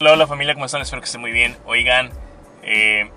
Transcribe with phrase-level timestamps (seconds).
[0.00, 0.80] Hola, hola familia, ¿cómo están?
[0.80, 1.54] Espero que estén muy bien.
[1.66, 2.08] Oigan,
[2.62, 3.10] eh,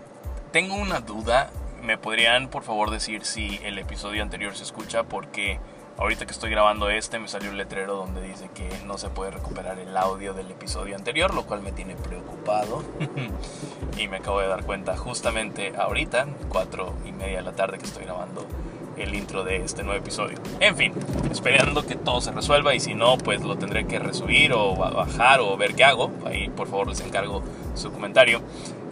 [0.51, 1.49] tengo una duda.
[1.81, 5.03] ¿Me podrían por favor decir si el episodio anterior se escucha?
[5.03, 5.57] Porque
[5.97, 9.31] ahorita que estoy grabando este me salió un letrero donde dice que no se puede
[9.31, 12.83] recuperar el audio del episodio anterior, lo cual me tiene preocupado.
[13.97, 17.85] y me acabo de dar cuenta justamente ahorita, cuatro y media de la tarde que
[17.85, 18.45] estoy grabando
[18.97, 20.37] el intro de este nuevo episodio.
[20.59, 20.93] En fin,
[21.31, 25.39] esperando que todo se resuelva y si no, pues lo tendré que resubir o bajar
[25.41, 26.11] o ver qué hago.
[26.25, 28.41] Ahí por favor les encargo su comentario.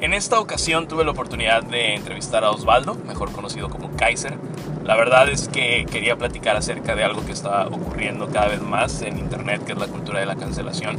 [0.02, 4.38] En esta ocasión tuve la oportunidad de entrevistar a Osvaldo, mejor conocido como Kaiser.
[4.84, 9.02] La verdad es que quería platicar acerca de algo que está ocurriendo cada vez más
[9.02, 10.98] en internet, que es la cultura de la cancelación.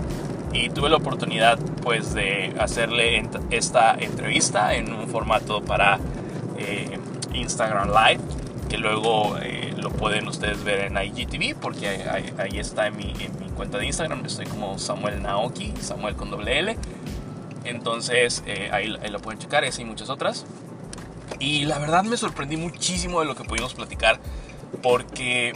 [0.54, 5.98] Y tuve la oportunidad pues de hacerle esta entrevista en un formato para
[6.56, 6.98] eh,
[7.34, 8.20] Instagram Live
[8.74, 13.38] que luego eh, lo pueden ustedes ver en IGTV, porque ahí, está en mi, en
[13.38, 16.76] mi, cuenta de Instagram, estoy como Samuel Naoki, Samuel con doble L.
[17.64, 20.44] Entonces eh, ahí, lo pueden checar, esa y muchas otras.
[21.38, 24.18] Y la verdad me sorprendí muchísimo de lo que pudimos platicar,
[24.82, 25.52] porque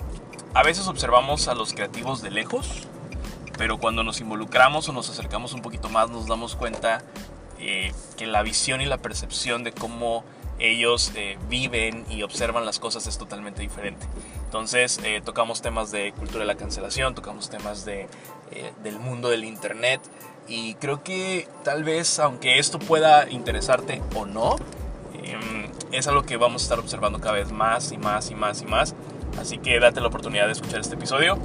[0.55, 2.87] a veces observamos a los creativos de lejos,
[3.59, 7.03] pero cuando nos involucramos o nos acercamos un poquito más nos damos cuenta
[7.59, 10.23] eh, que la visión y la percepción de cómo
[10.59, 14.07] ellos eh, viven y observan las cosas es totalmente diferente.
[14.45, 18.09] Entonces eh, tocamos temas de cultura de la cancelación, tocamos temas de,
[18.51, 20.01] eh, del mundo del Internet
[20.49, 24.57] y creo que tal vez aunque esto pueda interesarte o no,
[25.23, 28.63] em, es algo que vamos a estar observando cada vez más y más y más
[28.63, 28.95] y más.
[29.39, 31.39] Así que date la oportunidad de escuchar este episodio.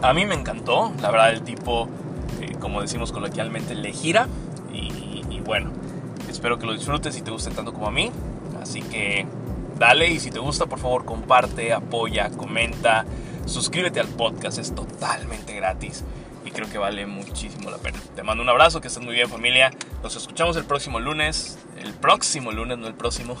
[0.00, 1.88] A mí me encantó, la verdad el tipo,
[2.60, 4.28] como decimos coloquialmente, le gira
[4.72, 5.70] y, y bueno
[6.42, 8.10] Espero que lo disfrutes y te guste tanto como a mí.
[8.60, 9.24] Así que
[9.78, 13.04] dale y si te gusta, por favor, comparte, apoya, comenta,
[13.46, 16.02] suscríbete al podcast, es totalmente gratis
[16.44, 18.00] y creo que vale muchísimo la pena.
[18.16, 19.70] Te mando un abrazo, que estés muy bien familia.
[20.02, 23.36] Nos escuchamos el próximo lunes, el próximo lunes, no el próximo.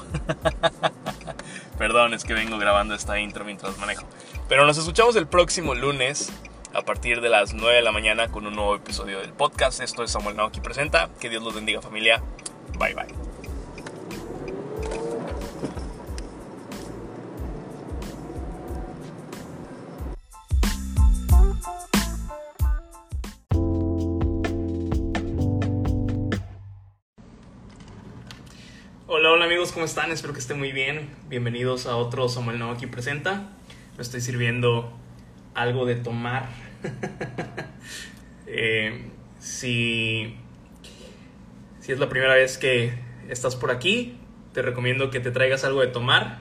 [1.78, 4.04] Perdón, es que vengo grabando esta intro mientras manejo.
[4.48, 6.32] Pero nos escuchamos el próximo lunes
[6.72, 9.80] a partir de las 9 de la mañana con un nuevo episodio del podcast.
[9.80, 11.10] Esto es Samuel Naoki Presenta.
[11.18, 12.22] Que Dios los bendiga familia.
[12.82, 13.06] Bye bye.
[29.06, 30.10] Hola, hola amigos, ¿cómo están?
[30.10, 31.08] Espero que estén muy bien.
[31.28, 33.52] Bienvenidos a otro Samuel No aquí presenta.
[33.96, 34.92] Me estoy sirviendo
[35.54, 36.48] algo de tomar.
[38.48, 40.36] eh, si
[41.82, 42.94] si es la primera vez que
[43.28, 44.14] estás por aquí,
[44.52, 46.38] te recomiendo que te traigas algo de tomar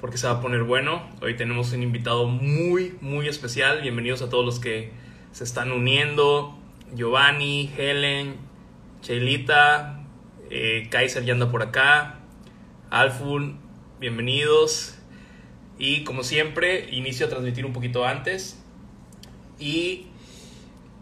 [0.00, 1.06] porque se va a poner bueno.
[1.20, 3.82] Hoy tenemos un invitado muy, muy especial.
[3.82, 4.92] Bienvenidos a todos los que
[5.30, 6.58] se están uniendo.
[6.94, 8.36] Giovanni, Helen,
[9.02, 10.06] Cheilita,
[10.48, 12.20] eh, Kaiser ya anda por acá.
[12.88, 13.60] Alfun,
[14.00, 14.98] bienvenidos.
[15.78, 18.58] Y como siempre, inicio a transmitir un poquito antes.
[19.58, 20.06] Y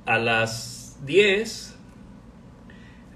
[0.06, 1.78] a las 10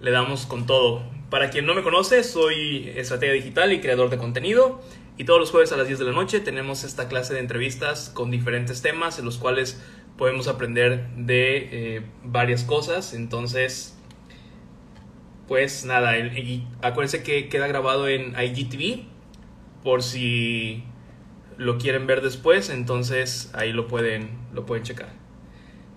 [0.02, 1.02] le damos con todo.
[1.30, 4.82] Para quien no me conoce, soy estratega digital y creador de contenido.
[5.16, 8.10] Y todos los jueves a las 10 de la noche tenemos esta clase de entrevistas
[8.10, 9.80] con diferentes temas en los cuales
[10.18, 13.14] podemos aprender de eh, varias cosas.
[13.14, 13.96] Entonces,
[15.48, 19.04] pues nada, y acuérdense que queda grabado en IGTV
[19.82, 20.84] por si
[21.56, 25.10] lo quieren ver después, entonces ahí lo pueden, lo pueden checar.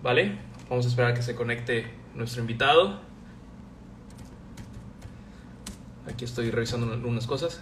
[0.04, 0.38] ¿Vale?
[0.70, 3.00] Vamos a esperar a que se conecte nuestro invitado.
[6.08, 7.62] Aquí estoy revisando algunas cosas.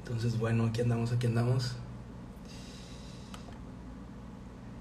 [0.00, 1.76] Entonces, bueno, aquí andamos, aquí andamos.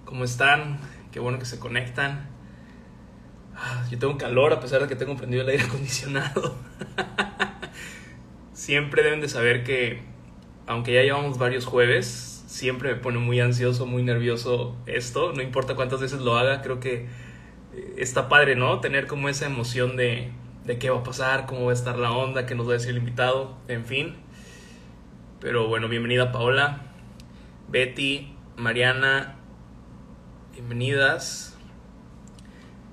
[0.05, 0.79] ¿Cómo están?
[1.11, 2.27] Qué bueno que se conectan.
[3.55, 6.55] Ah, yo tengo calor a pesar de que tengo prendido el aire acondicionado.
[8.53, 10.03] Siempre deben de saber que,
[10.67, 15.75] aunque ya llevamos varios jueves, siempre me pone muy ansioso, muy nervioso esto, no importa
[15.75, 17.07] cuántas veces lo haga, creo que
[17.73, 18.79] eh, está padre, ¿no?
[18.79, 20.29] Tener como esa emoción de,
[20.63, 22.73] de qué va a pasar, cómo va a estar la onda, qué nos va a
[22.73, 24.15] decir el invitado, en fin.
[25.39, 26.91] Pero bueno, bienvenida Paola,
[27.69, 29.35] Betty, Mariana,
[30.53, 31.57] bienvenidas.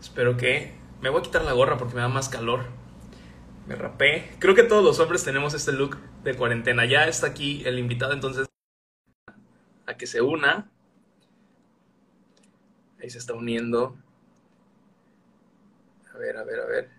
[0.00, 0.80] Espero que...
[1.02, 2.64] Me voy a quitar la gorra porque me da más calor.
[3.66, 4.32] Me rapé.
[4.38, 6.84] Creo que todos los hombres tenemos este look de cuarentena.
[6.84, 8.49] Ya está aquí el invitado, entonces
[9.90, 10.70] a que se una.
[13.00, 13.96] Ahí se está uniendo.
[16.14, 16.90] A ver, a ver, a ver.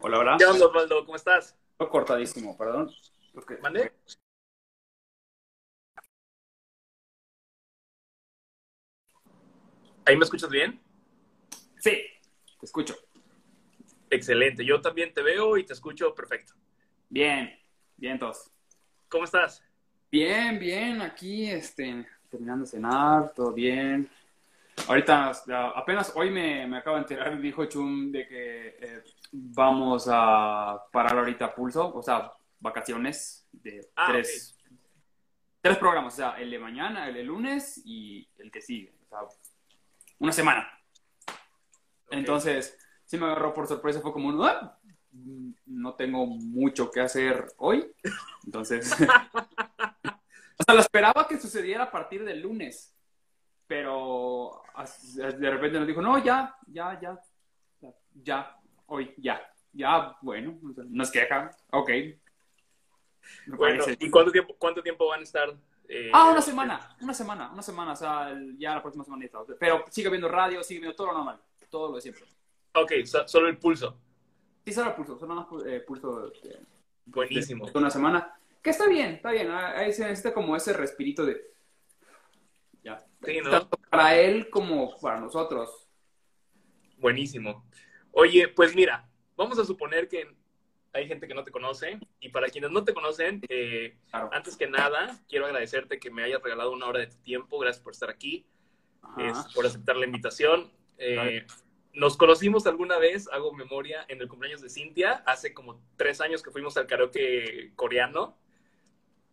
[0.00, 0.36] Hola, hola.
[0.38, 1.04] ¿Qué onda, Osvaldo?
[1.04, 1.56] ¿Cómo estás?
[1.72, 2.90] Estoy cortadísimo, perdón.
[3.60, 3.92] ¿Mande?
[10.04, 10.80] ¿Ahí me escuchas bien?
[11.78, 11.96] Sí,
[12.60, 12.94] te escucho.
[14.10, 16.54] Excelente, yo también te veo y te escucho perfecto.
[17.08, 17.58] Bien,
[17.96, 18.50] bien todos.
[19.08, 19.64] ¿Cómo estás?
[20.12, 24.10] Bien, bien, aquí este, terminando de cenar, todo bien.
[24.86, 25.32] Ahorita,
[25.74, 31.16] apenas hoy me, me acabo de enterar, dijo Chum, de que eh, vamos a parar
[31.16, 32.30] ahorita pulso, o sea,
[32.60, 34.54] vacaciones de Ah, tres,
[35.62, 39.08] tres programas, o sea, el de mañana, el de lunes y el que sigue, o
[39.08, 39.20] sea,
[40.18, 40.68] una semana.
[42.10, 44.78] Entonces, sí me agarró por sorpresa, fue como, un, "Ah,
[45.64, 47.90] no tengo mucho que hacer hoy,
[48.44, 48.90] entonces,
[50.62, 52.94] o sea, lo esperaba que sucediera a partir del lunes,
[53.66, 54.62] pero
[55.16, 57.18] de repente nos dijo, no, ya, ya, ya,
[58.22, 58.56] ya,
[58.86, 59.40] hoy, ya,
[59.72, 61.88] ya, bueno, nos queja, ok.
[63.46, 64.04] Me Bueno, parece.
[64.04, 65.48] ¿y cuánto tiempo, cuánto tiempo van a estar?
[65.88, 69.26] eh, Ah, una semana, una semana, una semana, o sea, el- ya la próxima semana.
[69.58, 72.24] Pero sigue viendo radio, sigue viendo todo lo normal, todo lo de siempre.
[72.74, 73.98] Ok, so- solo el pulso.
[74.64, 76.62] Sí, solo el pulso, solo pu- eh, pulso eh,
[77.06, 77.66] Buenísimo.
[77.66, 78.38] de una semana.
[78.62, 81.40] Que está bien, está bien, ah, ahí se necesita como ese respirito de...
[82.84, 83.04] Ya.
[83.24, 83.50] Sí, ¿no?
[83.50, 85.88] Tanto para él como para nosotros.
[86.98, 87.64] Buenísimo.
[88.12, 90.28] Oye, pues mira, vamos a suponer que
[90.92, 94.30] hay gente que no te conoce y para quienes no te conocen, eh, Claro.
[94.32, 97.58] antes que nada, quiero agradecerte que me hayas regalado una hora de tu tiempo.
[97.58, 98.46] Gracias por estar aquí,
[99.18, 100.70] es, por aceptar la invitación.
[100.98, 101.46] Eh,
[101.94, 106.42] nos conocimos alguna vez, hago memoria, en el cumpleaños de Cintia, hace como tres años
[106.42, 108.38] que fuimos al karaoke coreano.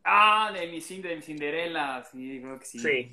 [0.04, 2.80] Ah, de mi, de mi Cinderella, sí, creo que sí.
[2.80, 3.12] Sí.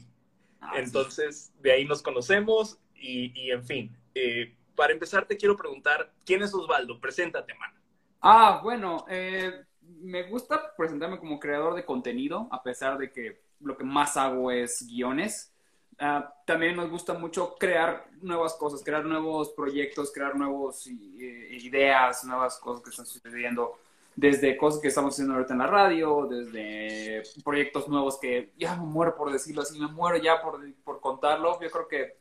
[0.61, 0.83] Ah, sí.
[0.85, 3.97] Entonces, de ahí nos conocemos y, y, en fin.
[4.15, 7.01] eh, para empezar, te quiero preguntar, ¿quién es Osvaldo?
[7.01, 7.75] Preséntate, mano.
[8.21, 13.77] Ah, bueno, eh, me gusta presentarme como creador de contenido, a pesar de que lo
[13.77, 15.53] que más hago es guiones.
[15.99, 22.59] Ah, también nos gusta mucho crear nuevas cosas, crear nuevos proyectos, crear nuevas ideas, nuevas
[22.59, 23.79] cosas que están sucediendo,
[24.17, 28.87] desde cosas que estamos haciendo ahorita en la radio, desde proyectos nuevos que ya me
[28.87, 31.61] muero por decirlo así, me muero ya por, por contarlo.
[31.61, 32.17] Yo creo que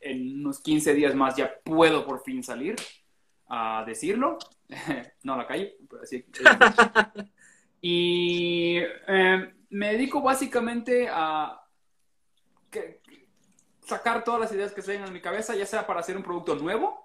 [0.00, 2.76] en unos 15 días más ya puedo por fin salir
[3.46, 4.38] a decirlo.
[5.22, 6.24] no a la calle, pero así.
[7.82, 11.62] y eh, me dedico básicamente a
[12.70, 13.02] que-
[13.82, 16.54] sacar todas las ideas que se en mi cabeza, ya sea para hacer un producto
[16.56, 17.03] nuevo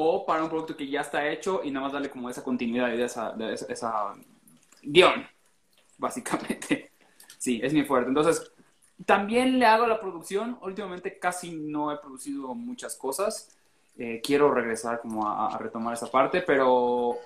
[0.00, 2.86] o para un producto que ya está hecho y nada más darle como esa continuidad
[2.86, 4.14] de esa, de esa, esa
[4.82, 5.26] guion,
[5.98, 6.92] básicamente.
[7.40, 8.08] Sí, es mi fuerte.
[8.08, 8.50] Entonces,
[9.06, 10.58] también le hago la producción.
[10.60, 13.56] Últimamente casi no he producido muchas cosas.
[13.96, 17.16] Eh, quiero regresar como a, retomar esa parte, pero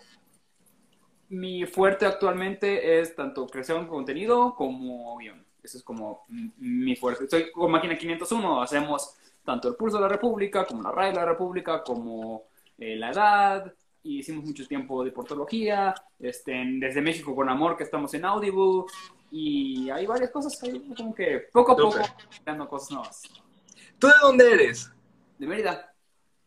[1.30, 5.42] mi fuerte actualmente es tanto creación de contenido como guion.
[5.62, 7.24] Eso es como mi fuerte.
[7.24, 11.16] Estoy con Máquina 501, hacemos tanto el Pulso de la República, como la RAI de
[11.16, 12.51] la República, como
[12.82, 17.84] eh, La Edad, y hicimos mucho tiempo de portología, este, desde México con Amor, que
[17.84, 18.84] estamos en Audible,
[19.30, 21.98] y hay varias cosas, ahí como que poco a poco,
[22.42, 23.22] creando cosas nuevas.
[23.98, 24.90] ¿Tú de dónde eres?
[25.38, 25.94] De Mérida.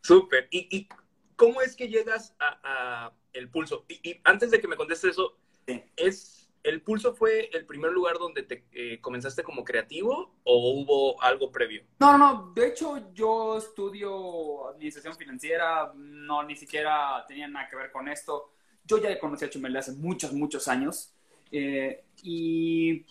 [0.02, 0.48] Súper.
[0.52, 0.90] ¿Y, y
[1.36, 3.86] cómo es que llegas a, a el pulso?
[3.88, 5.38] Y, y antes de que me contestes eso,
[5.68, 5.84] Sí.
[5.96, 6.35] ¿es
[6.66, 11.52] el pulso fue el primer lugar donde te eh, comenzaste como creativo o hubo algo
[11.52, 11.84] previo?
[12.00, 12.54] No, no, no.
[12.54, 15.92] De hecho, yo estudio administración financiera.
[15.96, 18.54] No, ni siquiera tenía nada que ver con esto.
[18.84, 21.14] Yo ya conocí a Chumel hace muchos, muchos años.
[21.52, 23.06] Eh, y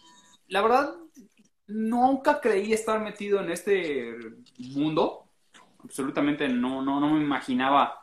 [0.48, 0.96] la verdad,
[1.68, 4.16] nunca creí estar metido en este
[4.58, 5.28] mundo.
[5.82, 8.00] Absolutamente no, no, no me imaginaba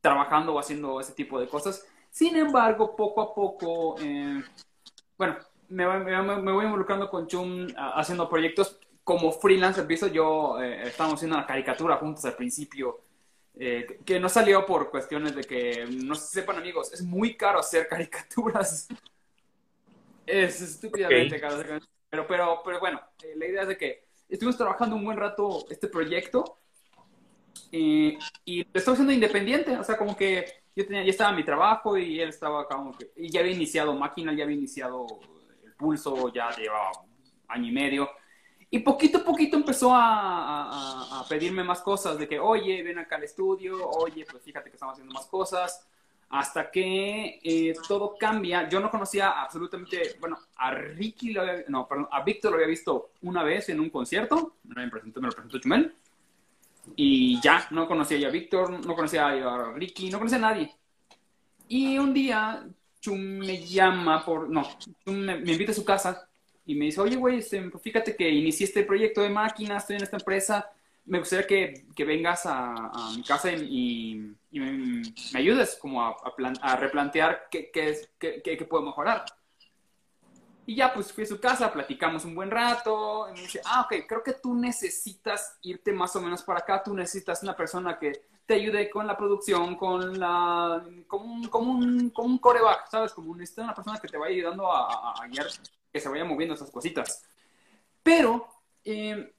[0.00, 1.86] trabajando o haciendo ese tipo de cosas.
[2.16, 4.42] Sin embargo, poco a poco, eh,
[5.18, 5.36] bueno,
[5.68, 9.82] me, voy- me- me voy involucrando con Chum a- haciendo proyectos como freelance.
[9.82, 13.02] Empiezo yo, eh, estábamos haciendo una caricatura juntos al principio,
[13.58, 17.86] eh, que- no salió por cuestiones de que, no sepan amigos, es muy caro hacer
[17.90, 18.88] caricaturas.
[20.24, 21.90] Es estúpidamente caro hacer caricaturas.
[22.08, 25.66] Pero, pero, pero bueno, eh, la idea es de que estuvimos trabajando un buen rato
[25.68, 26.60] este proyecto
[27.72, 31.36] eh, y lo estaba haciendo independiente, o sea, como que yo tenía, ya estaba en
[31.36, 32.78] mi trabajo y él estaba acá
[33.16, 35.06] y ya había iniciado máquina, ya había iniciado
[35.64, 36.90] el pulso, ya llevaba
[37.48, 38.10] año y medio.
[38.70, 42.98] Y poquito a poquito empezó a, a- a pedirme más cosas, de que, oye, ven
[42.98, 45.86] acá al estudio, oye, pues fíjate que estamos haciendo más cosas,
[46.28, 48.68] hasta que eh, todo cambia.
[48.68, 52.66] Yo no conocía absolutamente, bueno, a Ricky, lo había- no, perdón, a Víctor lo había
[52.68, 55.94] visto una vez en un concierto, me, presentó, me lo presentó Chumel,
[56.94, 60.74] y ya, no conocía ya a Víctor, no conocía a Ricky, no conocía a nadie.
[61.68, 62.64] Y un día,
[63.00, 64.62] Chum me llama por, no,
[65.04, 66.28] Chum me, invita a su casa
[66.64, 70.02] y me dice, oye, güey, este, fíjate que inicié este proyecto de máquinas, estoy en
[70.02, 70.70] esta empresa,
[71.06, 75.02] me gustaría que, que vengas a, mi casa y, me,
[75.34, 79.24] ayudes como a, a, plan, a replantear qué, qué, qué, qué, puedo mejorar.
[80.68, 83.82] Y ya, pues fui a su casa, platicamos un buen rato, y me dice, ah,
[83.82, 87.96] ok, creo que tú necesitas irte más o menos para acá, tú necesitas una persona
[87.96, 92.88] que te ayude con la producción, con la, como un, como un, como un coreback,
[92.88, 93.12] ¿sabes?
[93.12, 95.46] Como un, una persona que te vaya ayudando a, a, guiar,
[95.92, 97.24] que se vaya moviendo esas cositas.
[98.02, 98.48] Pero,
[98.84, 99.34] eh,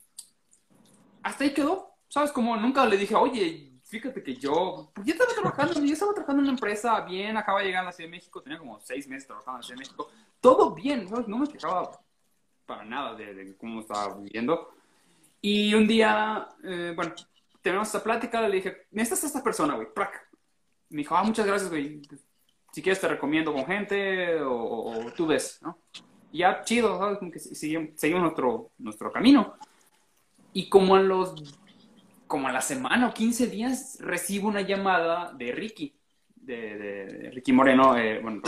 [1.24, 2.32] hasta ahí quedó, ¿sabes?
[2.32, 6.42] Como nunca le dije, oye, fíjate que yo, porque yo estaba trabajando, yo estaba trabajando
[6.42, 9.08] en una empresa bien, acaba de llegar a la Ciudad de México, tenía como seis
[9.08, 10.10] meses trabajando en la Ciudad de México,
[10.42, 11.08] todo bien.
[11.28, 12.00] No me quejaba
[12.66, 14.74] para nada de, cómo estaba viviendo.
[15.42, 17.14] Y un día, eh, bueno,
[17.62, 19.88] tenemos esta plática, le dije, necesitas a esta persona, güey,
[20.90, 22.02] Me dijo, ah, muchas gracias, güey.
[22.72, 25.80] Si quieres te recomiendo con gente o, tú ves, ¿no?
[26.32, 27.20] Y ya, chido, ¿sabes?
[27.20, 29.56] Como que seguimos, seguimos nuestro, nuestro camino.
[30.52, 31.34] Y como a los,
[32.28, 35.96] como a la semana o 15 días, recibo una llamada de Ricky,
[36.36, 38.42] de, de Ricky Moreno, eh, bueno,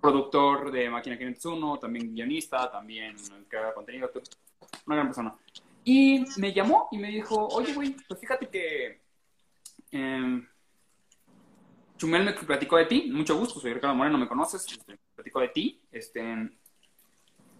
[0.00, 3.16] productor de Máquina 501, también guionista, también
[3.48, 4.10] creador de contenido,
[4.86, 5.34] una gran persona.
[5.84, 9.00] Y me llamó y me dijo, oye, güey, pues fíjate que
[9.90, 10.42] eh,
[11.96, 15.48] Chumel me platicó de ti, mucho gusto, soy Ricardo Moreno, me conoces, este, platicó de
[15.48, 16.50] ti, este,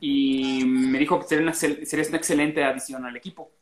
[0.00, 3.52] y me dijo que serías una, serías una excelente adición al equipo.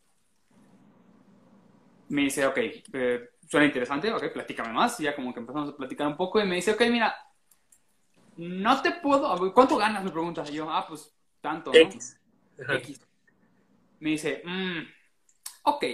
[2.11, 5.77] Me dice, ok, eh, suena interesante, ok, platícame más, y ya como que empezamos a
[5.77, 7.15] platicar un poco, y me dice, ok, mira,
[8.37, 10.05] no te puedo, ¿cuánto ganas?
[10.05, 11.79] Me pregunta, y yo, ah, pues, tanto, ¿no?
[11.79, 12.21] X.
[12.59, 13.01] X
[14.01, 14.81] me dice, mm,
[15.65, 15.85] ok,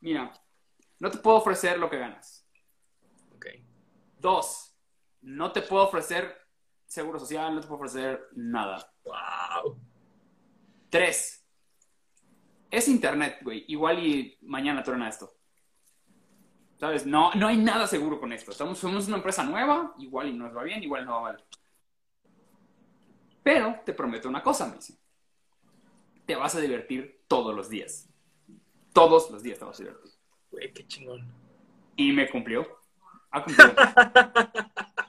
[0.00, 0.32] mira,
[0.98, 2.46] no te puedo ofrecer lo que ganas.
[3.34, 3.46] Ok.
[4.18, 4.74] Dos,
[5.20, 6.36] no te puedo ofrecer
[6.86, 8.92] seguro social, no te puedo ofrecer nada.
[9.04, 9.78] Wow.
[10.88, 11.46] Tres,
[12.70, 13.64] es internet, güey.
[13.68, 15.32] Igual y mañana truena esto.
[16.78, 17.06] ¿Sabes?
[17.06, 18.52] No, no hay nada seguro con esto.
[18.52, 21.44] Estamos, somos una empresa nueva, igual y nos va bien, igual no va mal.
[23.42, 24.98] Pero te prometo una cosa, me dice
[26.28, 28.06] te vas a divertir todos los días.
[28.92, 30.12] Todos los días te vas a divertir.
[30.50, 31.26] Güey, qué chingón.
[31.96, 32.68] Y me cumplió.
[33.30, 33.72] Ha cumplido.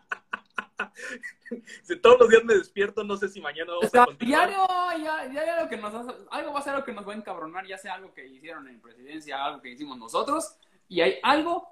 [1.83, 4.49] si todos los días me despierto, no sé si mañana vamos a continuar.
[4.49, 4.67] Diario,
[5.03, 5.93] ya, ya, algo, que nos
[6.31, 8.67] algo va a ser algo que nos va a encabronar, ya sea algo que hicieron
[8.67, 10.55] en presidencia, algo que hicimos nosotros,
[10.87, 11.67] y hay algo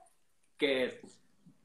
[0.57, 1.01] que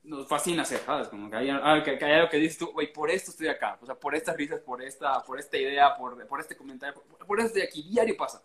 [0.04, 1.09] nos fascina hacer, ¿sabes?
[1.09, 3.78] Como que hay, que, que hay algo que dices tú, güey, por esto estoy acá,
[3.81, 7.26] o sea, por estas risas, por esta, por esta idea, por, por este comentario, por,
[7.26, 8.42] por, esto estoy aquí, diario pasa.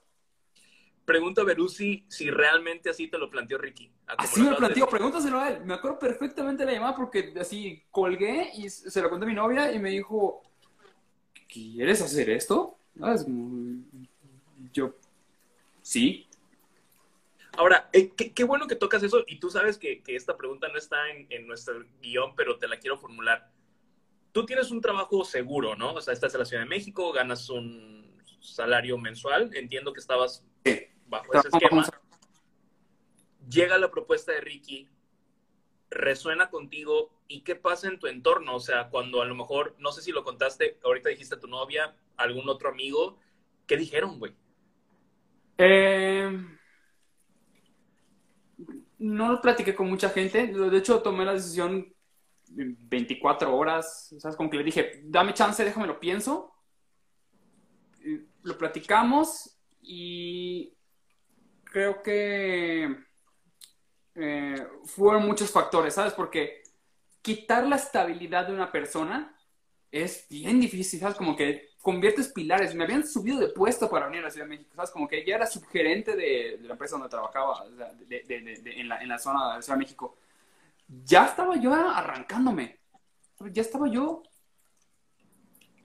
[1.08, 3.90] Pregunta a Berusi si realmente así te lo planteó Ricky.
[4.08, 5.64] Así me lo planteó, pregúntaselo a él.
[5.64, 9.72] Me acuerdo perfectamente la llamada porque así colgué y se lo conté a mi novia
[9.72, 10.44] y me dijo,
[11.48, 12.78] ¿quieres hacer esto?
[13.00, 13.26] ¿Sabes?
[14.74, 14.96] Yo,
[15.82, 16.28] sí,
[17.56, 20.98] Ahora, eh, qué, bueno que tocas eso y tú sabes que, esta pregunta no está
[21.10, 23.50] en, nuestro guion, pero te la quiero formular.
[24.34, 25.94] Tú tienes un trabajo seguro, ¿no?
[25.94, 30.46] O sea, estás en la Ciudad de México, ganas un salario mensual, entiendo que estabas
[31.08, 31.88] bajo ese esquema.
[33.50, 34.90] Llega la propuesta de Ricky,
[35.90, 39.92] resuena contigo y qué pasa en tu entorno, o sea, cuando a lo mejor, no
[39.92, 43.18] sé si lo contaste, ahorita dijiste a tu novia, algún otro amigo,
[43.66, 44.36] ¿qué dijeron, güey?
[45.58, 46.58] Eh
[49.00, 50.48] no lo platiqué con mucha gente.
[50.48, 51.94] De hecho, tomé la decisión
[52.50, 54.14] 24 horas.
[54.18, 54.36] ¿Sabes?
[54.36, 56.54] Como que le dije, dame chance, déjame lo pienso.
[58.44, 60.77] Lo platicamos y
[61.78, 62.98] creo que
[64.16, 66.12] eh, fueron muchos factores, ¿sabes?
[66.14, 66.64] Porque
[67.22, 69.38] quitar la estabilidad de una persona
[69.92, 71.16] es bien difícil, ¿sabes?
[71.16, 72.74] Como que conviertes pilares.
[72.74, 74.90] Me habían subido de puesto para venir a la Ciudad de México, ¿sabes?
[74.90, 79.00] Como que ya era subgerente de, de la empresa donde trabajaba, de, de, en, la,
[79.00, 80.18] en, la, zona de la Ciudad de México.
[80.88, 82.80] Ya estaba yo arrancándome.
[83.52, 84.24] Ya estaba yo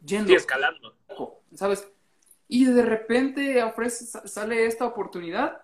[0.03, 0.29] yendo.
[0.29, 0.97] Sí, escalando.
[1.55, 1.87] ¿Sabes?
[2.49, 5.62] Y de repente ofrece, sale esta oportunidad.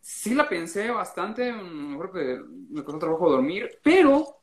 [0.00, 2.40] Sí la pensé bastante, creo que
[2.70, 4.40] me costó trabajo dormir, pero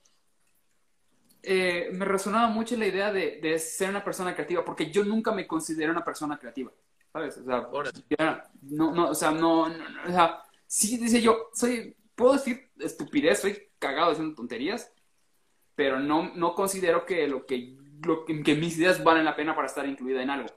[1.42, 5.32] eh, me resonaba mucho la idea de, de, ser una persona creativa, porque yo nunca
[5.32, 6.72] me considero una persona creativa,
[7.12, 7.38] ¿sabes?
[7.38, 7.70] O sea,
[8.62, 13.40] no, no, o sea, no, no, o sea, sí, dice yo, soy, puedo decir estupidez,
[13.40, 14.92] soy cagado haciendo tonterías,
[15.74, 19.56] pero no, no considero que, lo que, lo que, que mis ideas valen la pena
[19.56, 20.50] para estar incluida en algo,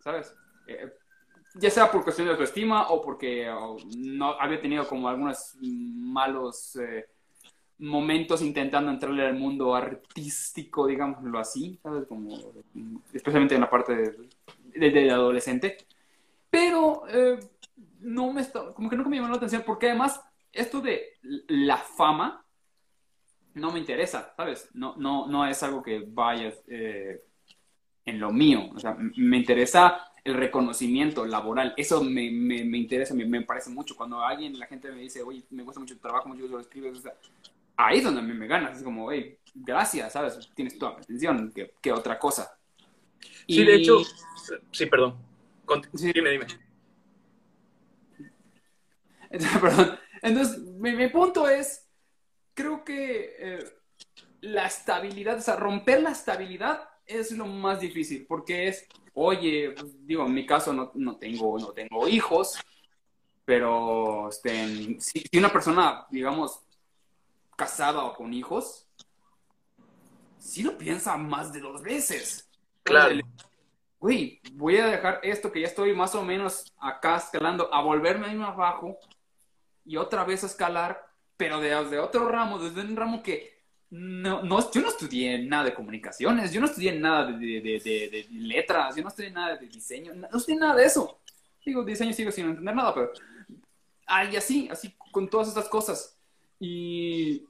[0.00, 0.34] ¿sabes?
[0.68, 0.92] Eh,
[1.58, 3.50] ya sea por cuestión de autoestima o porque
[3.96, 6.76] no había tenido como algunos malos...
[6.76, 7.06] Eh,
[7.78, 12.06] momentos intentando entrarle al mundo artístico, digámoslo así, ¿sabes?
[12.06, 12.38] Como,
[13.12, 14.14] especialmente en la parte
[14.74, 15.76] de, adolescente.
[16.48, 17.38] Pero eh,
[18.00, 20.20] no me como que nunca me llamó la atención, porque además
[20.52, 22.44] esto de la fama
[23.54, 24.70] no me interesa, ¿sabes?
[24.74, 27.22] No, no, no es algo que vaya eh,
[28.04, 33.14] en lo mío, o sea, me interesa el reconocimiento laboral, eso me, me, me interesa,
[33.14, 33.96] me, me, parece mucho.
[33.96, 36.98] Cuando alguien, la gente me dice, oye, me gusta mucho tu trabajo, mucho lo escribes,
[36.98, 37.14] o sea,
[37.76, 40.50] ahí es donde a mí me ganas, es como, oye, gracias, ¿sabes?
[40.54, 42.58] Tienes toda mi atención, que, que otra cosa.
[43.46, 43.98] Sí, de hecho,
[44.72, 45.16] sí, perdón.
[45.94, 46.12] Sí.
[46.12, 46.46] Dime, dime.
[49.60, 49.98] Perdón.
[50.22, 51.88] Entonces, mi, punto es,
[52.54, 53.64] creo que eh,
[54.40, 60.26] la estabilidad, o sea, romper la estabilidad es lo más difícil, porque es, oye, digo,
[60.26, 62.58] en mi caso no, no tengo, no tengo hijos,
[63.44, 66.60] pero este, si, una persona, digamos,
[67.56, 68.86] casada o con hijos,
[70.38, 72.50] sí lo piensa más de dos veces.
[72.82, 73.16] Claro.
[73.98, 78.26] Güey, voy a dejar esto que ya estoy más o menos acá escalando, a volverme
[78.26, 78.98] ahí más abajo
[79.86, 83.55] y otra vez a escalar, pero desde otro ramo, desde un ramo que
[83.90, 88.26] no, no, yo no estudié nada de comunicaciones, yo no estudié nada de, de, de,
[88.30, 91.20] letras, yo no estudié nada de diseño, no estudié nada de eso.
[91.64, 93.12] Digo, diseño sigo sin entender nada, pero...
[94.30, 96.16] Y así, así, con todas estas cosas.
[96.60, 97.44] Y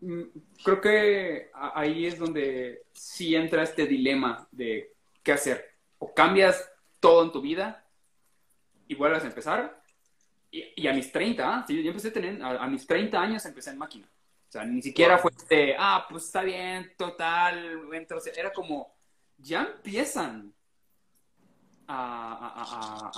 [0.00, 0.22] mm,
[0.62, 5.64] creo que ahí es donde sí entra este dilema de qué hacer.
[5.98, 6.70] O cambias
[7.00, 7.86] todo en tu vida
[8.86, 9.82] y vuelves a empezar,
[10.50, 14.08] y, a mis 30, yo empecé a tener, a, mis 30 años empecé en máquina.
[14.54, 17.88] O sea, ni siquiera fue de, ah, pues está bien, total,
[18.36, 18.94] era como,
[19.36, 20.54] ya empiezan
[21.88, 23.10] a,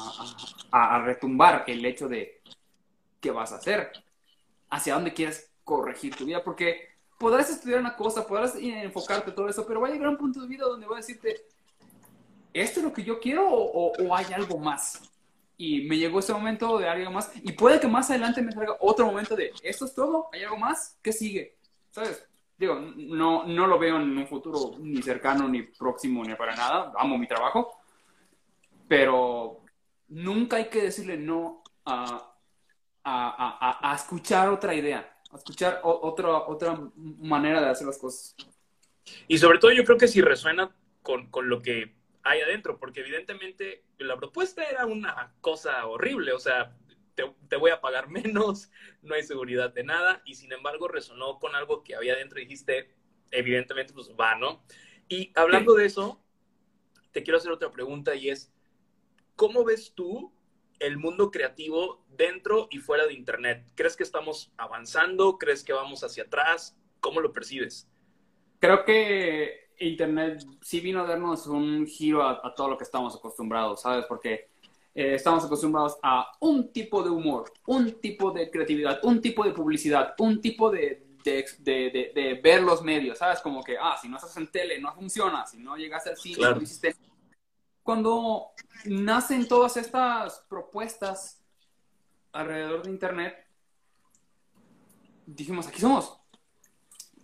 [0.73, 2.41] a, a, retumbar el hecho de
[3.21, 3.93] qué vas a hacer,
[4.71, 6.89] hacia dónde quieres corregir tu vida, porque
[7.19, 10.49] podrás estudiar una cosa, podrás enfocarte todo eso, pero va a llegar un punto de
[10.49, 11.49] vida donde voy a decirte,
[12.55, 15.03] ¿esto es lo que yo quiero o, o hay algo más?
[15.57, 18.77] Y me llegó ese momento de algo más y puede que más adelante me salga
[18.81, 21.57] otro momento de esto es todo, hay algo más, ¿qué sigue?
[21.91, 22.27] ¿Sabes?
[22.59, 26.93] Digo, no, no lo veo en un futuro ni cercano, ni próximo, ni para nada,
[26.97, 27.79] amo mi trabajo,
[28.89, 29.63] pero
[30.09, 32.35] nunca hay que decirle no a,
[33.05, 38.35] a, a, a escuchar otra idea, a escuchar otra, otra manera de hacer las cosas.
[39.29, 41.95] Y sobre todo yo creo que si resuena con, con lo que
[42.27, 46.77] hay adentro, porque evidentemente la propuesta era una cosa horrible, o sea,
[47.15, 48.71] te, voy a pagar menos,
[49.03, 52.45] no hay seguridad de nada, y sin embargo resonó con algo que había adentro y
[52.45, 52.95] dijiste,
[53.31, 54.65] evidentemente, pues va, ¿no?
[55.09, 56.21] Y hablando de eso,
[57.13, 58.53] te quiero hacer otra pregunta y es,
[59.37, 60.33] ¿cómo ves tú
[60.81, 63.71] el mundo creativo dentro y fuera de Internet?
[63.77, 65.39] ¿Crees que estamos avanzando?
[65.39, 66.77] ¿Crees que vamos hacia atrás?
[66.99, 67.89] ¿Cómo lo percibes?
[68.59, 73.83] Creo que Internet sí vino a darnos un giro a, todo lo que estamos acostumbrados,
[73.83, 74.07] ¿sabes?
[74.07, 74.49] Porque
[74.95, 79.53] eh, estamos acostumbrados a un tipo de humor, un tipo de creatividad, un tipo de
[79.53, 83.41] publicidad, un tipo de, de, de, de ver los medios, ¿sabes?
[83.41, 86.39] Como que, ah, si no estás en tele, no funciona, si no llegas al cine,
[86.41, 86.97] no hiciste...
[87.83, 88.49] Cuando
[88.87, 91.41] nacen todas estas propuestas
[92.33, 93.47] alrededor de Internet,
[95.25, 96.19] dijimos, aquí somos.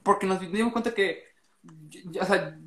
[0.05, 1.32] Porque nos dimos cuenta que
[2.21, 2.59] o sea,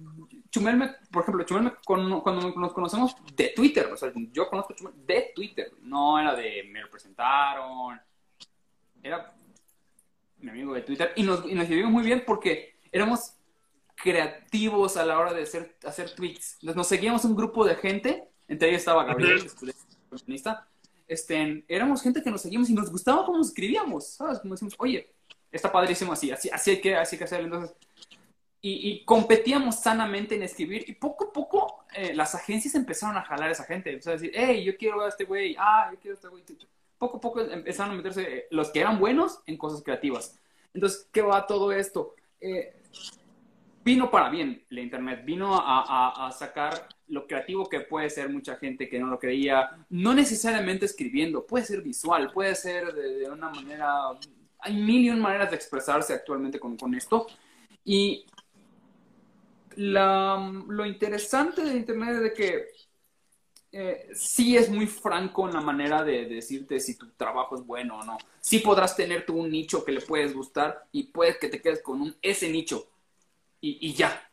[0.49, 4.93] Chumel por ejemplo, Chumel cuando nos conocemos de Twitter, o sea, yo conozco a Chumel
[5.05, 7.99] de Twitter, no era de me lo presentaron,
[9.03, 9.34] era
[10.39, 13.36] mi amigo de Twitter y nos, y nos llevamos muy bien porque éramos
[13.95, 16.58] creativos a la hora de hacer, hacer tweets.
[16.62, 19.49] Nos seguíamos un grupo de gente, entre ellos estaba Gabriel,
[20.10, 20.67] comunista.
[21.08, 24.39] Este, éramos gente que nos seguíamos y nos gustaba cómo escribíamos, ¿sabes?
[24.39, 25.13] Como decimos, oye,
[25.51, 27.45] está padrísimo así, así, así hay que, así hay que hacerlo.
[27.45, 27.75] Entonces,
[28.62, 33.50] y, competíamos sanamente en escribir y poco a poco eh, las agencias empezaron a jalar
[33.50, 36.15] a esa gente, empezaron a decir, hey, yo quiero a este güey, ah, yo quiero
[36.15, 36.44] a este güey.
[36.98, 40.39] Poco a poco empezaron a meterse eh, los que eran buenos en cosas creativas.
[40.74, 42.15] Entonces, ¿qué va todo esto?
[42.41, 42.74] Eh,
[43.84, 48.56] vino para bien la Internet, vino a, a, sacar lo creativo que puede ser mucha
[48.56, 53.50] gente que no lo creía, no necesariamente escribiendo, puede ser visual, puede ser de, una
[53.50, 53.94] manera,
[54.58, 57.28] hay mil y un maneras de expresarse actualmente con, con esto.
[57.84, 58.26] Y
[59.78, 62.66] lo interesante de Internet es de que
[63.78, 68.00] eh, sí es muy franco en la manera de, decirte si tu trabajo es bueno
[68.00, 68.18] o no.
[68.40, 71.82] Sí podrás tener tú un nicho que le puedes gustar y puedes que te quedes
[71.82, 72.88] con un, ese nicho
[73.60, 74.32] y, ya.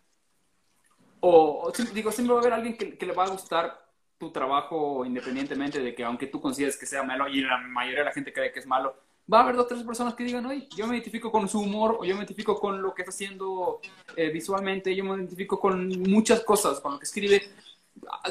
[1.19, 3.85] O, digo, siempre va a haber alguien que, le va a gustar
[4.17, 8.05] tu trabajo independientemente de que aunque tú consideres que sea malo y la mayoría de
[8.05, 8.95] la gente cree que es malo,
[9.31, 12.05] va a haber otras personas que digan, oye, yo me identifico con su humor, o
[12.05, 13.81] yo me identifico con lo que está haciendo
[14.17, 17.43] eh, visualmente, yo me identifico con muchas cosas, con lo que escribe.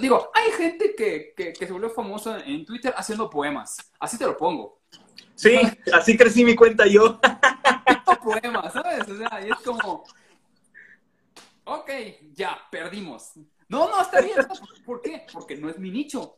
[0.01, 3.77] Digo, hay gente que, que, que se volvió famosa en Twitter haciendo poemas.
[3.99, 4.79] Así te lo pongo.
[5.35, 5.59] Sí,
[5.93, 7.19] así crecí mi cuenta yo.
[8.23, 9.07] poemas, ¿sabes?
[9.07, 10.03] O sea, y es como,
[11.65, 11.89] ok,
[12.33, 13.31] ya, perdimos.
[13.67, 14.37] No, no, está bien.
[14.85, 15.25] ¿Por qué?
[15.31, 16.37] Porque no es mi nicho.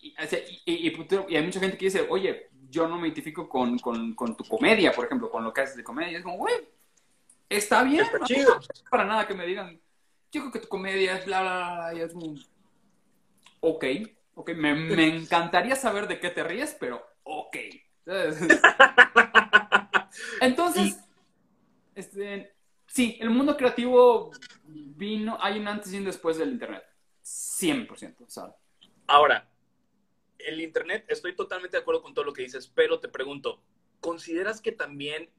[0.00, 4.44] Y, hay mucha gente que dice, oye, yo no me identifico con, con, con, tu
[4.44, 6.18] comedia, por ejemplo, con lo que haces de comedia.
[6.18, 6.54] es como, güey,
[7.48, 8.04] está bien.
[8.04, 8.54] Está chido.
[8.54, 9.80] No, para nada que me digan,
[10.32, 12.34] yo creo que tu comedia es bla, bla, bla, y es como,
[13.60, 13.84] ok,
[14.34, 17.56] ok, me, me encantaría saber de qué te ríes, pero ok.
[20.40, 20.98] Entonces,
[21.94, 22.54] este,
[22.86, 24.30] sí, el mundo creativo
[24.64, 26.84] vino, hay un antes y un después del Internet.
[27.22, 28.54] 100%, ¿sabes?
[29.06, 29.49] Ahora,
[30.46, 33.62] el Internet, estoy totalmente de acuerdo con todo lo que dices, pero te pregunto,
[34.00, 35.30] ¿consideras que también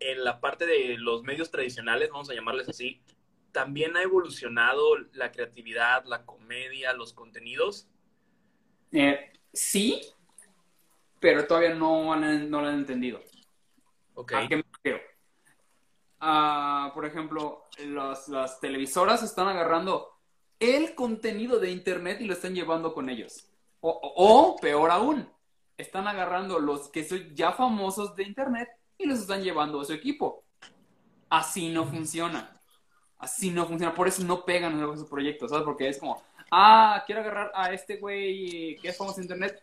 [0.00, 3.00] en la parte de los medios tradicionales, vamos a llamarles así,
[3.52, 7.88] también ha evolucionado la creatividad, la comedia, los contenidos?
[8.92, 10.02] Eh, sí,
[11.20, 13.22] pero todavía no, no lo han entendido.
[14.14, 14.44] Okay.
[14.44, 15.00] ¿A qué me refiero?
[16.20, 17.64] Ah, por ejemplo,
[18.28, 20.16] las televisoras están agarrando
[20.58, 23.50] el contenido de Internet y lo están llevando con ellos.
[23.88, 25.28] O, peor aún,
[25.76, 28.68] están agarrando los que son ya famosos de Internet
[28.98, 30.44] y los están llevando a su equipo.
[31.28, 32.52] Así no funciona.
[33.18, 33.94] Así no funciona.
[33.94, 35.64] Por eso no pegan en esos proyectos, ¿sabes?
[35.64, 39.62] Porque es como, ah, quiero agarrar a este güey que es famoso en Internet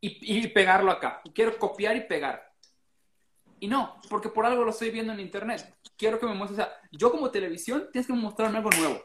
[0.00, 1.22] y, y pegarlo acá.
[1.32, 2.48] Quiero copiar y pegar.
[3.60, 5.74] Y no, porque por algo lo estoy viendo en internet.
[5.96, 9.02] Quiero que me muestres, o sea, yo como televisión tienes que mostrarme algo nuevo.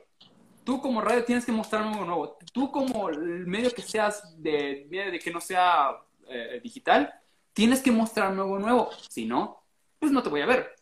[0.64, 2.38] Tú como radio tienes que mostrarme algo nuevo.
[2.54, 5.98] Tú como el medio que seas de, de que no sea
[6.28, 7.14] eh, digital,
[7.54, 8.90] tienes que mostrarme algo nuevo.
[9.10, 9.64] Si no,
[10.00, 10.76] pues no te voy a ver.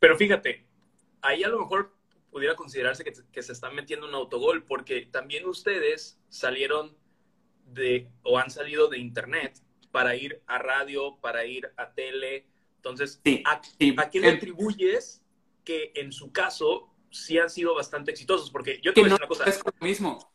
[0.00, 0.66] Pero fíjate,
[1.22, 1.96] ahí a lo mejor
[2.30, 6.96] pudiera considerarse que, que se están metiendo un autogol, porque también ustedes salieron
[7.64, 9.58] de, o han salido de internet
[9.90, 12.46] para ir a radio, para ir a tele,
[12.86, 13.60] entonces, ¿a,
[14.10, 15.20] quién le atribuyes
[15.64, 18.50] que en su caso sí han sido bastante exitosos?
[18.50, 19.44] Porque yo te voy a decir una cosa.
[19.44, 20.32] Es lo mismo.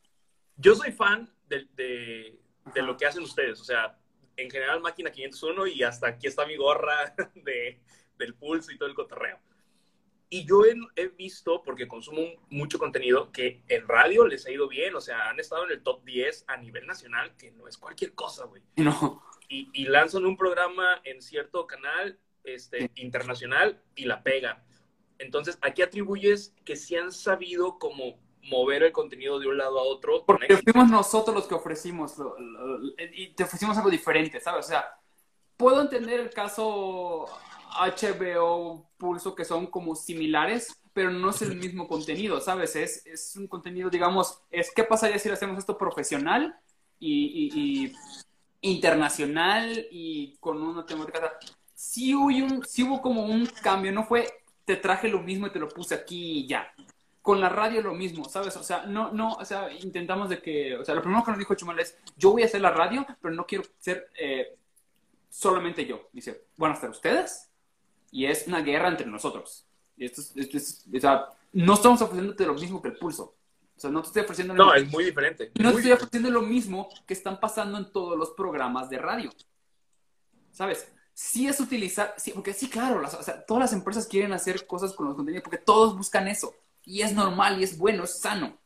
[0.58, 3.60] Yo soy fan de, de, lo que hacen ustedes.
[3.60, 3.98] O sea,
[4.38, 7.80] en general Máquina 501 y hasta aquí está mi gorra de,
[8.18, 9.40] del pulso y todo el cotorreo.
[10.30, 14.70] Y yo he, he, visto, porque consumo mucho contenido, que en radio les ha ido
[14.70, 14.96] bien.
[14.96, 18.14] O sea, han estado en el top 10 a nivel nacional, que no es cualquier
[18.14, 18.62] cosa, güey.
[18.78, 19.22] No.
[19.50, 24.64] Y, y lanzan un programa en cierto canal este, internacional y la pega.
[25.22, 29.84] Entonces, aquí atribuyes que si han sabido como mover el contenido de un lado a
[29.84, 30.26] otro.
[30.26, 32.16] Porque fuimos nosotros los que ofrecimos
[33.16, 34.66] y te ofrecimos algo diferente, ¿sabes?
[34.66, 35.00] O sea,
[35.58, 37.28] puedo entender el caso
[37.80, 42.76] HBO, Pulso, que son como similares, pero no es el mismo contenido, ¿sabes?
[42.76, 46.60] Es, es un contenido, digamos, es qué pasaría si hacemos esto profesional
[47.00, 47.94] y, y
[48.62, 51.38] internacional y con una temática
[51.82, 55.52] sí hubo, un, sí hubo como un cambio, no fue te traje lo mismo y
[55.52, 56.74] te lo puse aquí y ya.
[57.22, 58.56] Con la radio lo mismo, ¿sabes?
[58.58, 61.40] O sea, no, no, o sea, intentamos de que, o sea, lo primero que nos
[61.40, 64.58] dijo Chumal es, yo voy a hacer la radio, pero no quiero ser eh,
[65.30, 66.10] solamente yo.
[66.12, 67.50] Dice, bueno, hasta ustedes.
[68.12, 69.66] Y es una guerra entre nosotros.
[69.96, 73.36] Y esto es, o sea, no estamos ofreciéndote lo mismo que el pulso.
[73.76, 75.52] O sea, no te estoy ofreciendo lo No, es muy diferente.
[75.60, 79.32] No te estoy ofreciendo lo mismo que están pasando en todos los programas de radio.
[80.52, 80.92] ¿Sabes?
[81.14, 83.02] Sí es utilizar, sí, porque sí, claro,
[83.48, 86.56] todas las empresas quieren hacer cosas con los contenidos porque todos buscan eso.
[86.84, 88.58] Y es normal y es bueno, es sano.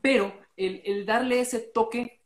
[0.00, 2.23] Pero el, el darle ese toque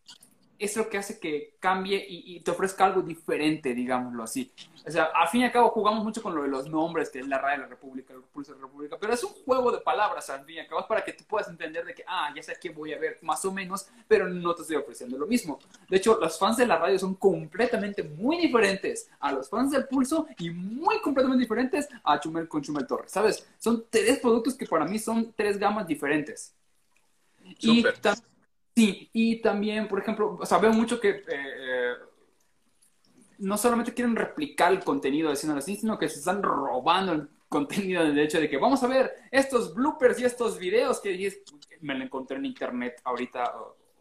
[0.59, 4.51] es lo que hace que cambie y, te ofrezca algo diferente, digámoslo así.
[4.87, 7.21] O sea, al fin y al cabo jugamos mucho con lo de los nombres, que
[7.21, 9.71] es la radio de la República, el Pulso de la República, pero es un juego
[9.71, 12.33] de palabras al fin y al cabo, para que tú puedas entender de que, ah,
[12.35, 15.27] ya sé qué voy a ver, más o menos, pero no te estoy ofreciendo lo
[15.27, 15.59] mismo.
[15.89, 19.87] De hecho, los fans de la radio son completamente muy diferentes a los fans del
[19.87, 23.47] Pulso y muy completamente diferentes a Chumel con Chumel Torres, ¿sabes?
[23.59, 26.55] Son tres productos que para mí son tres gamas diferentes.
[27.61, 27.85] Y
[28.79, 31.95] Sí, y también, por ejemplo, o sea, veo mucho que eh,
[33.39, 38.05] no solamente quieren replicar el contenido de así, sino que se están robando el contenido
[38.05, 41.43] del hecho de que vamos a ver estos bloopers y estos videos que
[41.81, 43.53] me lo encontré en internet ahorita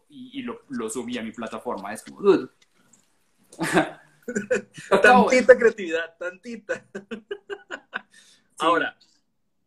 [0.09, 0.61] y, lo,
[0.91, 1.91] subí a mi plataforma.
[1.91, 2.21] Es como,
[5.01, 6.85] tantita creatividad, tantita.
[8.59, 8.95] Ahora,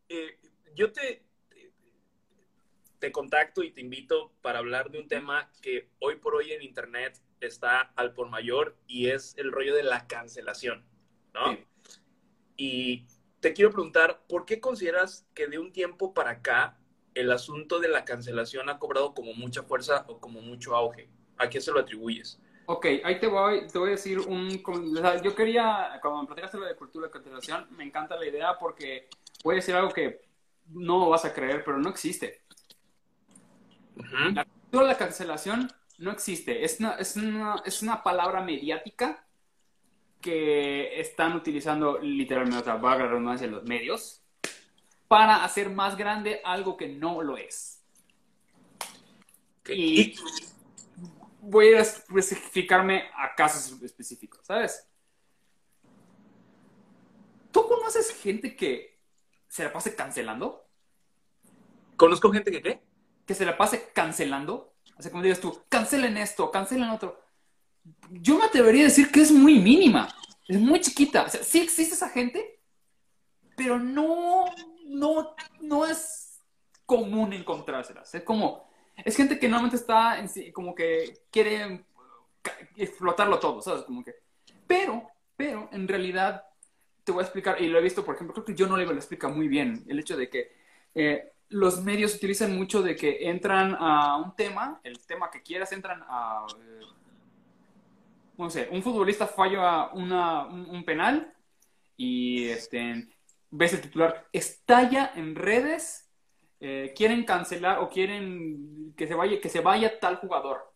[0.08, 0.38] eh,
[0.76, 1.29] yo te,
[3.00, 6.62] te contacto y te invito para hablar de un tema que hoy por hoy en
[6.62, 10.84] Internet está al por mayor y es el rollo de la cancelación,
[11.32, 11.58] ¿no?
[12.56, 13.06] Y
[13.40, 16.78] te quiero preguntar, ¿por qué consideras que de un tiempo para acá
[17.14, 21.08] el asunto de la cancelación ha cobrado como mucha fuerza o como mucho auge?
[21.38, 22.38] ¿A qué se lo atribuyes?
[22.66, 24.62] Ok, ahí te voy, te voy a decir un...
[25.24, 29.08] yo quería, cuando me platicaste lo de cultura de cancelación, me encanta la idea porque
[29.42, 30.20] voy a decir algo que
[30.68, 32.42] no vas a creer, pero no existe.
[34.34, 36.64] La cultura de la cancelación no existe.
[36.64, 39.26] Es una, es, una, es una palabra mediática
[40.20, 44.20] que están utilizando literalmente, otra vaga redundancia, los medios
[45.08, 47.82] para hacer más grande algo que no lo es.
[49.68, 50.14] Y
[51.40, 54.86] voy a especificarme a casos específicos, ¿sabes?
[57.50, 59.00] ¿Tú conoces gente que
[59.48, 60.64] se la pase cancelando?
[61.96, 62.89] ¿Conozco gente que qué?
[63.30, 64.74] Que se la pase cancelando.
[64.98, 67.16] O sea, como digas tú, cancelen esto, cancelen otro.
[68.10, 70.08] Yo me atrevería a decir que es muy mínima,
[70.48, 71.22] es muy chiquita.
[71.22, 72.58] O sea, sí existe esa gente,
[73.56, 74.46] pero no,
[74.84, 76.40] no, no es
[76.84, 78.12] común encontrárselas.
[78.16, 81.84] Es como, es gente que normalmente está en sí, como que quiere
[82.74, 83.84] explotarlo todo, ¿sabes?
[83.84, 84.12] Como que,
[84.66, 86.46] pero, pero en realidad
[87.04, 88.86] te voy a explicar, y lo he visto, por ejemplo, creo que yo no le
[88.86, 90.52] lo explica muy bien, el hecho de que
[90.96, 95.72] eh, los medios utilizan mucho de que entran a un tema, el tema que quieras,
[95.72, 96.86] entran a, eh,
[98.38, 101.34] no sé, un futbolista falla un, penal
[101.96, 103.08] y este,
[103.50, 106.08] ves el titular, estalla en redes,
[106.60, 110.72] eh, quieren cancelar o quieren que se vaya, que se vaya tal jugador.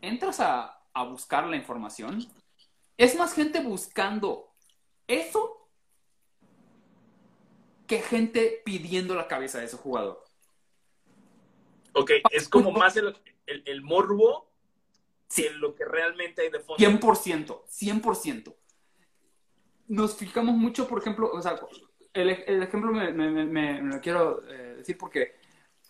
[0.00, 2.26] Entras a, a buscar la información.
[2.96, 4.52] Es más gente buscando
[5.06, 5.59] eso
[7.90, 10.24] que gente pidiendo la cabeza de ese jugador.
[11.92, 14.48] Ok, es como más el, el, morbo
[15.26, 15.48] sí.
[15.56, 16.76] lo que realmente hay de fondo.
[16.76, 18.54] 100%, 100%.
[19.88, 21.58] Nos fijamos mucho, por ejemplo, o sea,
[22.12, 25.34] el, el ejemplo me, me, me, lo quiero eh, decir porque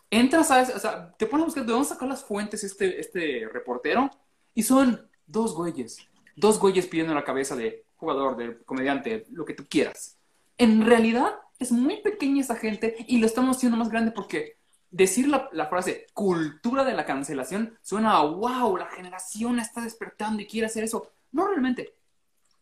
[0.09, 3.47] entras a, o sea, te pones a buscar de dónde sacar las fuentes este, este
[3.53, 4.11] reportero
[4.55, 5.99] y son dos güeyes,
[6.35, 10.17] dos güeyes pidiendo la cabeza de jugador, de comediante, lo que tú quieras.
[10.57, 14.57] En realidad, es muy pequeña esa gente y lo estamos haciendo más grande porque
[14.91, 20.47] decir la, frase cultura de la cancelación suena a wow, la generación está despertando y
[20.47, 21.13] quiere hacer eso.
[21.31, 21.95] No realmente.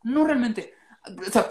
[0.03, 0.75] No realmente.
[1.07, 1.49] O sea,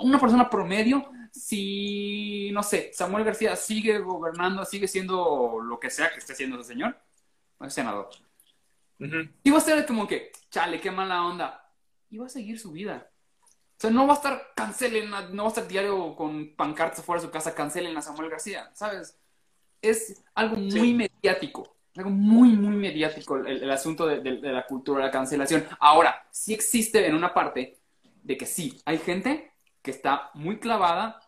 [0.00, 6.10] una persona promedio, si, no sé, Samuel García sigue gobernando, sigue siendo lo que sea
[6.10, 6.98] que esté haciendo ese señor,
[7.60, 8.08] es senador.
[9.42, 11.70] Y va a ser como que, chale, qué mala onda.
[12.08, 13.11] Y va a seguir su vida.
[13.82, 17.20] O sea, no va a estar, cancelen, no va a estar diario con pancartas afuera
[17.20, 19.18] de su casa, cancelen a Samuel García, ¿sabes?
[19.80, 25.10] Es algo muy mediático, algo muy, muy mediático el, asunto de, la cultura de la
[25.10, 25.66] cancelación.
[25.80, 27.76] Ahora, sí existe en una parte
[28.22, 31.18] de que sí, hay gente que está muy clavada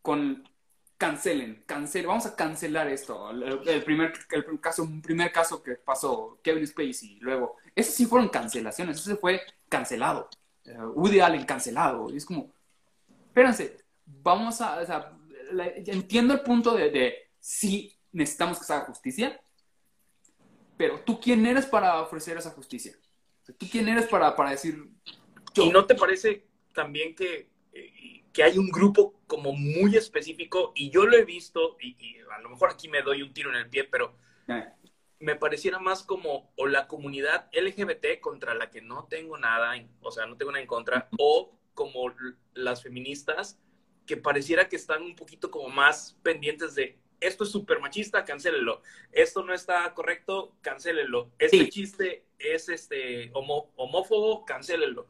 [0.00, 0.48] con
[0.96, 3.30] cancelen, cancelen, vamos a cancelar esto.
[3.32, 8.98] El, primer, el caso, primer caso que pasó, Kevin Spacey, luego, eso sí fueron cancelaciones,
[8.98, 10.30] eso se fue cancelado.
[10.68, 12.12] Uh, Woody Allen cancelado.
[12.12, 12.52] Y es como,
[13.26, 15.12] espérense, vamos a, o sea,
[15.86, 19.40] entiendo el punto de, de sí necesitamos que se haga justicia,
[20.76, 22.94] pero tú quién eres para ofrecer esa justicia?
[23.58, 24.90] ¿Tú quién eres para, para decir...
[25.54, 30.90] ¿Y no te parece también que, eh, que hay un grupo como muy específico, y
[30.90, 33.70] yo lo he visto, y, a lo mejor aquí me doy un tiro en el
[33.70, 34.14] pie, pero
[35.18, 40.10] me pareciera más como o la comunidad LGBT contra la que no tengo nada, o
[40.10, 42.12] sea, no tengo nada en contra, o como
[42.54, 43.58] las feministas
[44.06, 48.82] que pareciera que están un poquito como más pendientes de esto es súper machista, cancélelo.
[49.10, 51.32] Esto no está correcto, cancélelo.
[51.38, 55.08] Este chiste es este homófobo, cancélelo.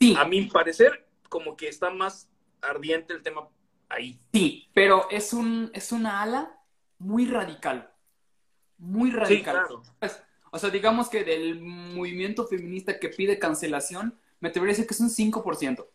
[0.00, 0.14] Sí.
[0.18, 2.30] A mi parecer, como que está más
[2.62, 3.48] ardiente el tema
[3.90, 4.18] ahí.
[4.32, 6.58] Sí, pero es un es una ala
[6.98, 7.91] muy radical
[8.82, 9.64] muy radical.
[9.98, 14.86] Pues, o sea, digamos que del movimiento feminista que pide cancelación, me atrevería a decir
[14.86, 15.86] que es un 5%.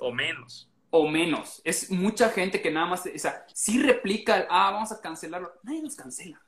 [0.00, 0.68] O menos.
[0.90, 1.62] O menos.
[1.64, 5.52] Es mucha gente que nada más, o sea, sí replica, ah, vamos a cancelarlo.
[5.62, 6.42] Nadie nos cancela.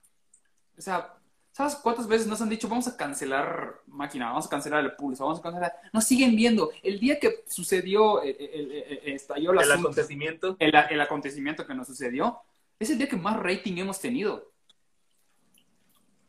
[0.77, 1.15] O sea,
[1.53, 5.25] ¿sabes cuántas veces nos han dicho, vamos a cancelar máquina, vamos a cancelar el pulso,
[5.25, 5.73] vamos a cancelar?
[5.93, 6.71] Nos siguen viendo.
[6.83, 10.57] El día que sucedió, el, el, el, estalló el acontecimiento.
[10.59, 12.41] El, acontecimiento que nos sucedió,
[12.79, 14.50] es el día que más rating hemos tenido.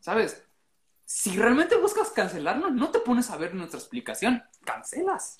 [0.02, 0.44] ¿Sabes?
[1.04, 5.38] Si realmente buscas cancelarnos, no te pones a ver nuestra explicación, cancelas.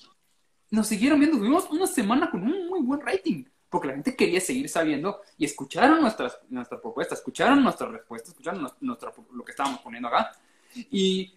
[0.71, 4.39] Nos siguieron viendo, tuvimos una semana con un muy buen rating, porque la gente quería
[4.39, 9.81] seguir sabiendo y escucharon nuestras, nuestra propuesta, escucharon nuestra respuesta, escucharon nuestra, lo que estábamos
[9.81, 10.31] poniendo acá.
[10.75, 11.33] Y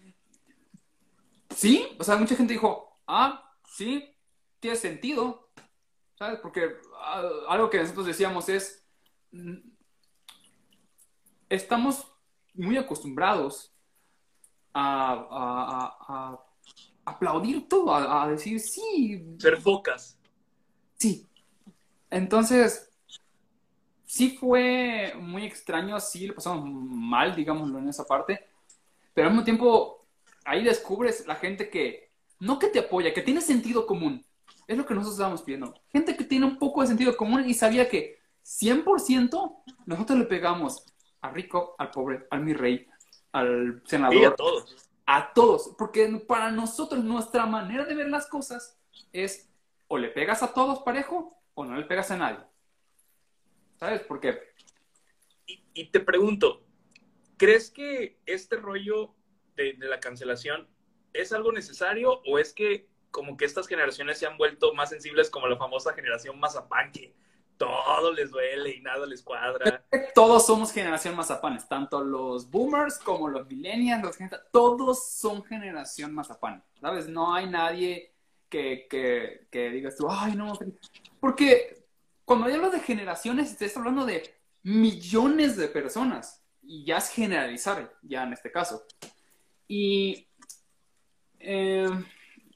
[1.53, 4.15] sí, o sea, mucha gente dijo, ah, sí,
[4.61, 5.49] tiene sentido,
[6.15, 6.39] ¿sabes?
[6.39, 8.85] Porque ah, algo que nosotros decíamos es,
[11.49, 12.13] estamos
[12.57, 13.71] muy acostumbrados
[14.73, 16.37] a,
[17.05, 19.23] aplaudir todo, a, decir sí.
[19.39, 20.17] Ser focas.
[20.97, 21.25] Sí.
[22.09, 22.89] Entonces,
[24.05, 28.47] sí fue muy extraño, sí lo pasamos mal, digámoslo en esa parte,
[29.13, 30.05] pero al mismo tiempo
[30.45, 34.25] ahí descubres la gente que, no que te apoya, que tiene sentido común.
[34.67, 35.73] Es lo que nosotros estábamos pidiendo.
[35.89, 40.85] Gente que tiene un poco de sentido común y sabía que 100% nosotros le pegamos
[41.21, 42.87] a rico, al pobre, al mi rey,
[43.31, 44.15] al senador.
[44.15, 44.89] Y a todos.
[45.05, 45.75] A todos.
[45.77, 48.77] Porque para nosotros nuestra manera de ver las cosas
[49.11, 49.49] es
[49.87, 52.39] o le pegas a todos parejo o no le pegas a nadie.
[53.79, 54.39] ¿Sabes por qué?
[55.73, 56.63] Y, te pregunto,
[57.37, 59.13] ¿crees que este rollo
[59.55, 60.67] de, de, la cancelación
[61.13, 65.29] es algo necesario o es que como que estas generaciones se han vuelto más sensibles
[65.29, 67.15] como la famosa generación Mazapán, que
[67.57, 69.83] todo les duele y nada les cuadra.
[70.13, 74.17] Todos somos generación mazapanes, tanto los boomers como los millennials, los
[74.51, 77.07] todos son generación mazapán, ¿sabes?
[77.07, 78.13] No hay nadie
[78.49, 78.87] que,
[79.51, 80.57] que, digas tú, ay, no,
[81.19, 81.85] porque
[82.25, 88.23] cuando hablo de generaciones, estás hablando de millones de personas y ya es generalizar, ya
[88.23, 88.85] en este caso.
[89.67, 90.27] Y
[91.39, 91.89] eh,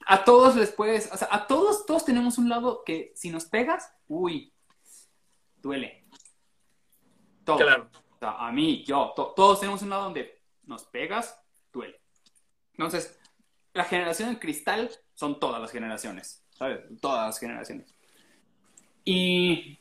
[0.06, 3.46] a todos les puedes, o sea, a todos, todos tenemos un lado que si nos
[3.46, 4.52] pegas, uy,
[5.62, 6.04] duele.
[7.44, 7.56] Todo.
[7.56, 7.88] Claro.
[8.20, 11.40] a mí, yo, todos tenemos un lado donde nos pegas,
[11.72, 12.00] duele.
[12.72, 13.18] Entonces,
[13.72, 16.80] la generación en cristal son todas las generaciones, ¿sabes?
[17.00, 17.94] Todas las generaciones.
[19.04, 19.78] Y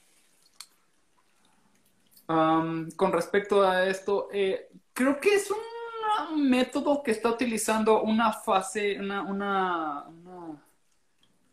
[2.25, 8.97] con respecto a esto, eh, creo que es un método que está utilizando una fase,
[8.99, 10.63] una, una, una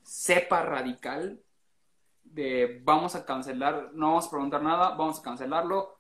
[0.05, 1.41] cepa radical
[2.39, 5.99] de vamos a cancelar, no vamos a preguntar nada, vamos a cancelarlo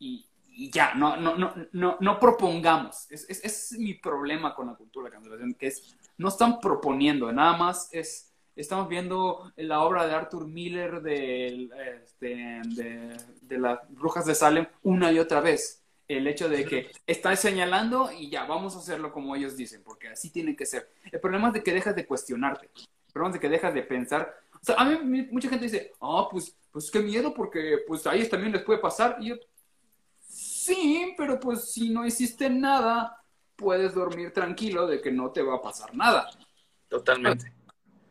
[0.00, 0.26] y,
[0.72, 3.10] ya, no, no, no, no, no propongamos.
[3.10, 7.56] Es, es, mi problema con la cultura de cancelación, que es, no están proponiendo, nada
[7.56, 11.68] más es, estamos viendo la obra de Arthur Miller de,
[12.02, 15.84] este, de, de las brujas de Salem una y otra vez.
[16.08, 20.08] El hecho de que están señalando y ya, vamos a hacerlo como ellos dicen, porque
[20.08, 20.88] así tiene que ser.
[21.12, 22.70] El problema es de que dejas de cuestionarte.
[22.76, 24.45] El problema es de que dejas de pensar
[24.76, 28.52] a mí mucha gente dice, ah, pues, pues qué miedo, porque pues a ellos también
[28.52, 29.16] les puede pasar.
[29.20, 29.36] Y yo,
[30.20, 33.22] sí, pero pues si no hiciste nada,
[33.56, 36.28] puedes dormir tranquilo de que no te va a pasar nada.
[36.88, 37.52] Totalmente.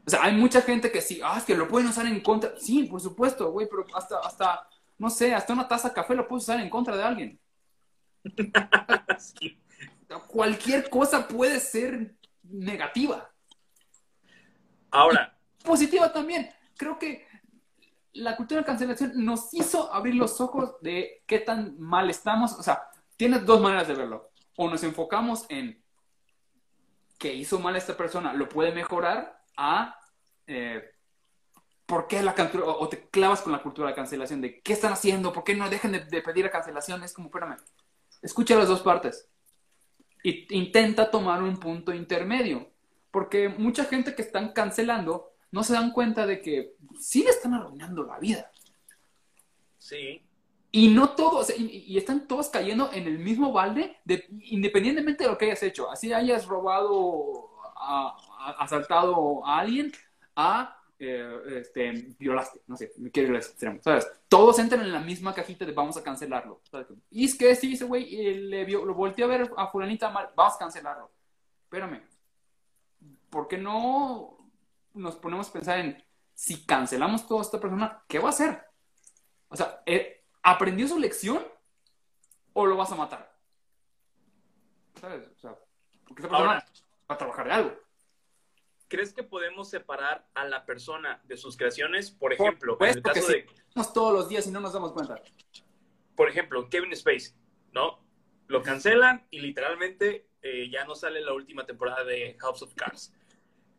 [0.05, 2.53] O sea, hay mucha gente que sí, ah, es que lo pueden usar en contra.
[2.57, 6.27] Sí, por supuesto, güey, pero hasta, hasta, no sé, hasta una taza de café lo
[6.27, 7.39] puedes usar en contra de alguien.
[10.27, 13.29] Cualquier cosa puede ser negativa.
[14.91, 15.34] Ahora,
[15.65, 16.49] positiva también.
[16.77, 17.27] Creo que
[18.13, 22.53] la cultura de cancelación nos hizo abrir los ojos de qué tan mal estamos.
[22.53, 22.83] O sea,
[23.17, 24.31] tienes dos maneras de verlo.
[24.55, 25.83] O nos enfocamos en
[27.17, 29.97] qué hizo mal esta persona, lo puede mejorar, a
[30.47, 30.91] eh,
[31.85, 34.93] por qué la cultura, o te clavas con la cultura de cancelación, de qué están
[34.93, 37.03] haciendo, por qué no dejan de, pedir la cancelación.
[37.03, 37.57] Es como, espérame,
[38.21, 39.29] escucha las dos partes.
[40.23, 42.71] Y intenta tomar un punto intermedio.
[43.11, 47.53] Porque mucha gente que están cancelando no se dan cuenta de que sí le están
[47.53, 48.51] arruinando la vida.
[49.77, 50.21] Sí.
[50.69, 55.37] Y no todos, y, están todos cayendo en el mismo balde, de, independientemente de lo
[55.37, 55.89] que hayas hecho.
[55.89, 57.51] Así hayas robado,
[58.57, 59.93] asaltado a alguien,
[60.35, 64.05] a eh, este, violaste, no sé, me quiero ir al extremo, ¿sabes?
[64.27, 66.59] Todos entran en la misma cajita de vamos a cancelarlo.
[67.09, 70.27] Y es que sí, ese güey le vio, lo volteó a ver a fulanita mal,
[70.35, 71.09] vamos a cancelarlo.
[71.63, 72.01] Espérame,
[73.29, 74.35] ¿por qué no
[74.95, 76.03] nos ponemos a pensar en
[76.33, 78.65] si cancelamos toda esta persona, ¿qué va a hacer?
[79.47, 81.45] O sea, eh, ¿aprendió su lección
[82.53, 83.37] o lo vas a matar?
[84.99, 85.29] ¿Sabes?
[85.35, 85.57] O sea,
[86.07, 86.65] porque esta persona
[87.09, 87.73] va a trabajar de algo.
[88.87, 92.11] ¿Crees que podemos separar a la persona de sus creaciones?
[92.11, 93.45] Por ejemplo, en el caso de.
[93.93, 95.15] todos los días y no nos damos cuenta.
[96.15, 97.33] Por ejemplo, Kevin Space,
[97.71, 97.99] ¿no?
[98.47, 103.11] Lo cancelan y literalmente eh, ya no sale la última temporada de House of Cards.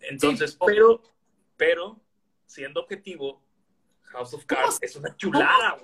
[0.00, 1.02] Entonces, pero,
[1.56, 2.00] pero,
[2.46, 3.42] siendo objetivo,
[4.02, 5.78] House of Cards es una chulada,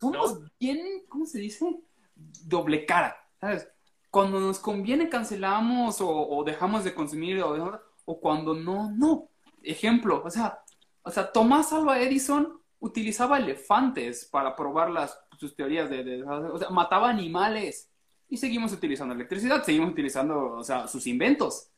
[0.00, 1.80] Somos bien, ¿cómo se dice?
[2.14, 3.68] Doble cara, ¿sabes?
[4.10, 9.28] Cuando nos conviene cancelamos o, dejamos de consumir o, o, cuando no, no.
[9.62, 10.62] Ejemplo, o sea,
[11.02, 16.58] o sea, Tomás Alba Edison utilizaba elefantes para probar las, sus teorías de, de, o
[16.58, 17.90] sea, mataba animales
[18.28, 21.68] y seguimos utilizando electricidad, seguimos utilizando, o sea, sus inventos.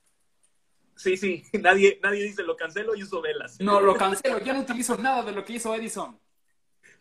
[0.96, 3.60] Sí, sí, nadie, nadie dice lo cancelo y uso velas.
[3.60, 6.18] No, lo cancelo, ya no utilizo nada de lo que hizo Edison.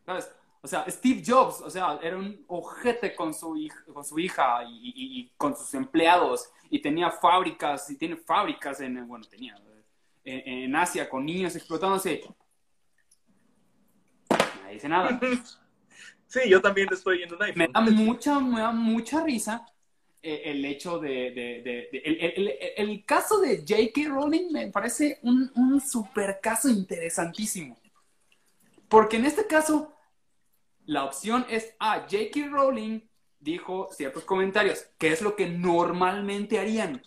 [0.06, 0.32] ¿Sabes?
[0.62, 4.62] O sea, Steve Jobs, o sea, era un ojete con su, hija, con su hija
[4.66, 9.62] y, con sus empleados y tenía fábricas, y tiene fábricas en, bueno, tenía,
[10.24, 12.24] en, Asia con niños explotándose.
[14.30, 15.20] Nadie dice nada.
[16.26, 17.60] Sí, yo también estoy en un iPhone.
[17.60, 19.73] Me da mucha, me da mucha risa eh,
[20.24, 21.32] el hecho de...
[21.32, 24.10] de, de, el, el, el, caso de J.K.
[24.10, 27.78] Rowling me parece un, un super caso interesantísimo.
[28.88, 29.94] Porque en este caso,
[30.86, 32.48] la opción es, ah, J.K.
[32.50, 33.02] Rowling
[33.40, 37.02] dijo ciertos comentarios, que es lo que normalmente harían.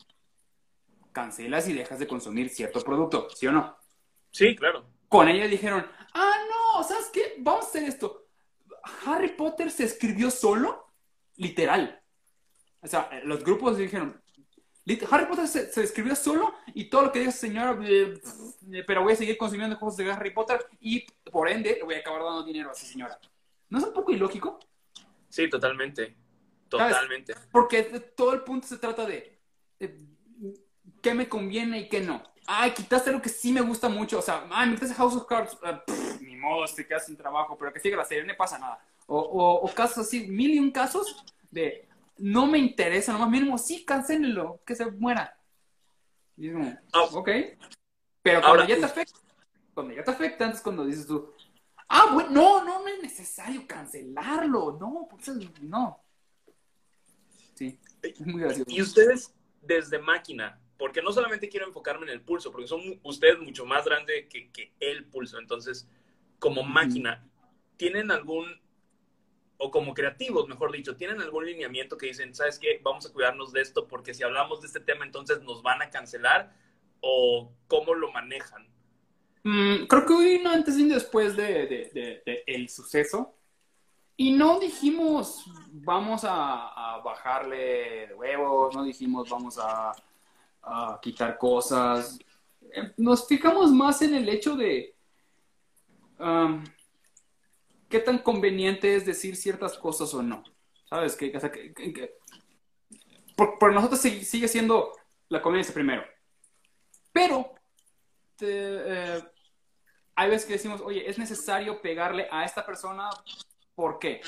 [1.12, 3.76] Cancelas y dejas de consumir cierto producto, ¿sí o no?
[4.30, 4.86] Sí, claro.
[5.08, 7.36] Con ella dijeron, ah, no, ¿sabes qué?
[7.38, 8.26] Vamos a hacer esto.
[9.06, 10.92] Harry Potter se escribió solo,
[11.36, 12.02] literal.
[12.82, 14.20] O sea, los grupos dijeron,
[15.10, 18.20] Harry Potter se, escribió solo y todo lo que diga señora, eh,
[18.86, 21.98] pero voy a seguir consumiendo juegos de Harry Potter y por ende le voy a
[21.98, 23.18] acabar dando dinero a esa señora.
[23.68, 24.60] ¿No es un poco ilógico?
[25.28, 26.14] Sí, totalmente.
[26.68, 27.34] Totalmente.
[27.50, 27.82] Porque
[28.16, 29.38] todo el punto se trata de,
[31.02, 32.22] qué me conviene y qué no.
[32.46, 34.20] Ay, quitaste lo que sí me gusta mucho.
[34.20, 35.58] O sea, ay, me quitaste House of Cards.
[35.62, 35.82] Ah,
[36.20, 38.78] ni modo, te quedas sin trabajo, pero que siga la serie, no pasa nada.
[39.06, 41.88] O, o, casos así, mil y un casos de
[42.18, 45.38] no me interesa, nomás mínimo, sí, cancélenlo, que se muera.
[46.36, 47.30] Y es como, ok.
[48.22, 49.18] Pero cuando ya te afecta,
[49.74, 51.32] cuando ya te afecta, antes cuando dices tú,
[51.88, 54.76] Ah, bueno, no, no, no es necesario cancelarlo.
[54.80, 55.28] No, pues
[55.60, 56.02] no.
[57.54, 58.70] Sí, es muy gracioso.
[58.70, 63.38] Y ustedes, desde máquina, porque no solamente quiero enfocarme en el pulso, porque son ustedes
[63.38, 65.38] mucho más grandes que, que el pulso.
[65.38, 65.88] Entonces,
[66.38, 67.24] como máquina,
[67.76, 68.60] ¿tienen algún,
[69.58, 73.52] o como creativos, mejor dicho, ¿tienen algún lineamiento que dicen, sabes qué, vamos a cuidarnos
[73.52, 76.54] de esto porque si hablamos de este tema entonces nos van a cancelar?
[77.00, 78.66] ¿O cómo lo manejan?
[79.44, 83.32] Mm, creo que hoy no antes y después de, el suceso.
[84.16, 89.92] Y no dijimos vamos a, bajarle de huevos, no dijimos vamos a,
[91.00, 92.18] quitar cosas.
[92.72, 94.96] Eh, nos fijamos más en el hecho de
[96.18, 96.64] um,
[97.88, 100.42] qué tan conveniente es decir ciertas cosas o no.
[100.88, 101.16] ¿Sabes?
[101.16, 101.32] Que,
[103.36, 104.92] por, nosotros sigue, siendo
[105.28, 106.04] la conveniencia primero.
[107.12, 107.54] Pero
[108.36, 109.22] te, eh,
[110.14, 113.10] hay veces que decimos, oye, es necesario pegarle a esta persona,
[113.74, 114.22] ¿por qué?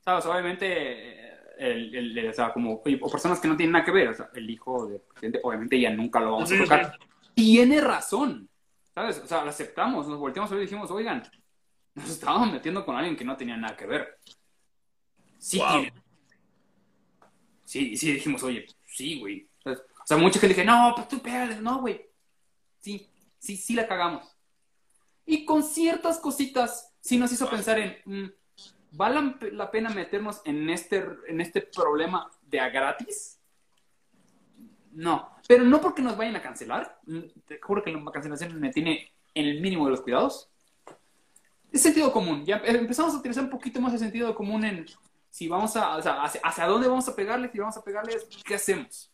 [0.00, 0.26] ¿Sabes?
[0.26, 4.30] Obviamente, el, o sea, como, o personas que no tienen nada que ver, o sea,
[4.34, 6.98] el hijo del presidente, obviamente ya nunca lo vamos a tocar.
[7.34, 8.48] Tiene razón,
[8.94, 9.18] ¿sabes?
[9.18, 11.22] O sea, lo aceptamos, nos volteamos y dijimos, oigan,
[11.94, 14.18] nos estábamos metiendo con alguien que no tenía nada que ver.
[15.38, 15.92] Sí tiene.
[17.64, 19.48] Sí, sí dijimos, oye, sí, güey.
[19.64, 22.04] O sea, mucha gente dice, no, pues tú pégale, no, güey.
[22.80, 24.36] Sí, sí, sí la cagamos.
[25.24, 28.30] Y con ciertas cositas sí nos hizo pensar en, mm,
[28.92, 33.40] ¿vale la pena meternos en este, en este problema de a gratis?
[34.92, 37.00] No, pero no porque nos vayan a cancelar.
[37.06, 40.51] Mm, te juro que la cancelación me tiene en el mínimo de los cuidados.
[41.72, 42.44] Es sentido común.
[42.44, 44.86] Ya empezamos a utilizar un poquito más el sentido común en
[45.30, 48.54] si vamos a, o sea, hacia, dónde vamos a pegarle, si vamos a pegarle, ¿qué
[48.54, 49.10] hacemos?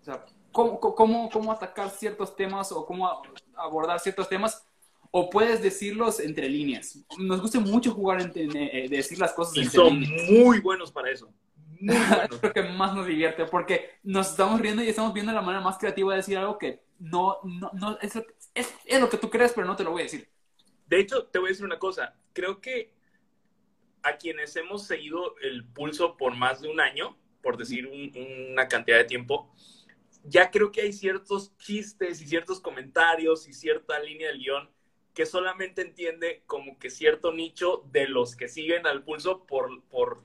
[0.00, 3.22] O sea, cómo, cómo, cómo atacar ciertos temas o cómo
[3.54, 4.64] abordar ciertos temas,
[5.10, 6.98] o puedes decirlos entre líneas.
[7.18, 11.28] Nos gusta mucho jugar, en, eh, decir las cosas y son muy buenos para eso.
[11.80, 15.62] es lo que más nos divierte, porque nos estamos riendo y estamos viendo la manera
[15.62, 18.16] más creativa de decir algo que no, no, no es,
[18.54, 20.28] es, es, lo que tú crees, pero no te lo voy a decir.
[20.90, 22.16] De hecho, te voy a decir una cosa.
[22.32, 22.92] Creo que
[24.02, 28.98] a quienes hemos seguido el pulso por más de un año, por decir una cantidad
[28.98, 29.54] de tiempo,
[30.24, 34.68] ya creo que hay ciertos chistes y ciertos comentarios y cierta línea del guion
[35.14, 40.24] que solamente entiende como que cierto nicho de los que siguen al pulso por, por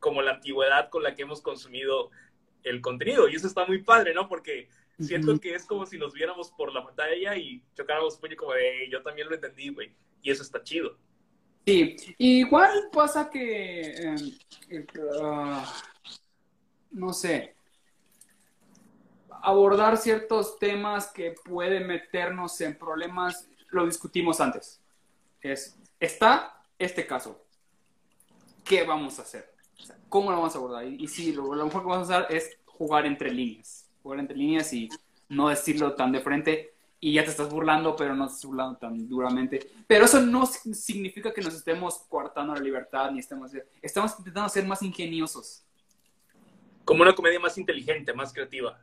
[0.00, 2.10] como la antigüedad con la que hemos consumido
[2.62, 3.26] el contenido.
[3.26, 4.28] Y eso está muy padre, ¿no?
[4.28, 4.68] Porque
[4.98, 8.88] siento que es como si nos viéramos por la pantalla y chocáramos puño como de,
[8.90, 9.94] yo también lo entendí, güey.
[10.22, 10.96] Y eso está chido.
[11.66, 14.14] Sí, igual pasa que,
[14.70, 14.86] eh,
[15.20, 15.74] ah,
[16.92, 17.56] no sé,
[19.42, 24.80] abordar ciertos temas que pueden meternos en problemas, lo discutimos antes.
[25.40, 27.44] Es, está este caso.
[28.64, 29.52] ¿Qué vamos a hacer?
[30.08, 30.84] ¿Cómo lo vamos a abordar?
[30.86, 33.85] Y, sí, lo, mejor que vamos a hacer es jugar entre líneas.
[34.06, 34.88] Jugar entre líneas y
[35.28, 38.78] no decirlo tan de frente y ya te estás burlando, pero no te estás burlando
[38.78, 39.70] tan duramente.
[39.86, 43.50] Pero eso no significa que nos estemos coartando la libertad, ni estemos...
[43.82, 45.62] Estamos intentando ser más ingeniosos.
[46.84, 48.78] Como una comedia más inteligente, más creativa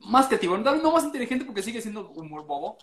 [0.00, 2.78] más creativo, no, más inteligente porque sigue siendo humor bobo,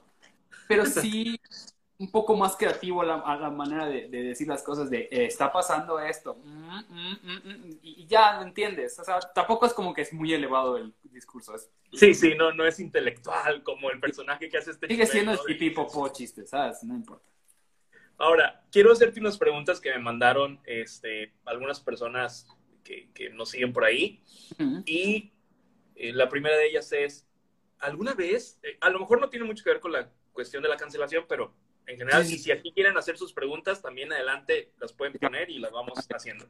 [0.68, 1.40] pero sí,
[1.98, 5.02] un poco más creativo a la, a la manera de, de, decir las cosas de
[5.12, 8.98] eh, está pasando esto mm, mm, mm, y ya lo entiendes.
[9.00, 11.56] O sea, tampoco es como que es muy elevado el discurso.
[11.56, 15.32] Es, sí, sí, no, no es intelectual como el personaje que hace este Sigue siendo
[15.32, 16.84] el popo chiste, ¿sabes?
[16.84, 17.26] No importa.
[18.18, 22.48] Ahora, quiero hacerte unas preguntas que me mandaron este, algunas personas
[22.84, 24.22] que, que nos siguen por ahí.
[24.60, 24.84] Uh -huh.
[24.86, 25.34] Y
[25.96, 27.28] eh, la primera de ellas es,
[27.80, 30.70] ¿alguna vez, eh, a lo mejor no tiene mucho que ver con la cuestión de
[30.70, 31.54] la cancelación, pero
[31.88, 32.36] en general, sí.
[32.36, 36.00] y si aquí quieren hacer sus preguntas, también adelante las pueden poner y las vamos
[36.10, 36.46] haciendo.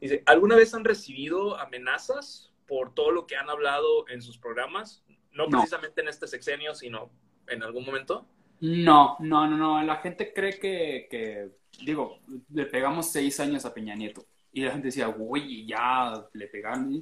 [0.00, 5.04] Dice, ¿alguna vez han recibido amenazas por todo lo que han hablado en sus programas?
[5.32, 5.58] No, no.
[5.58, 7.10] precisamente en este sexenio, sino
[7.46, 8.26] en algún momento.
[8.60, 9.82] No, no, no, no.
[9.82, 11.50] La gente cree que, que,
[11.84, 12.18] digo,
[12.50, 14.26] le pegamos seis años a Peña Nieto.
[14.52, 17.00] Y la gente decía, uy, ya le pegaron.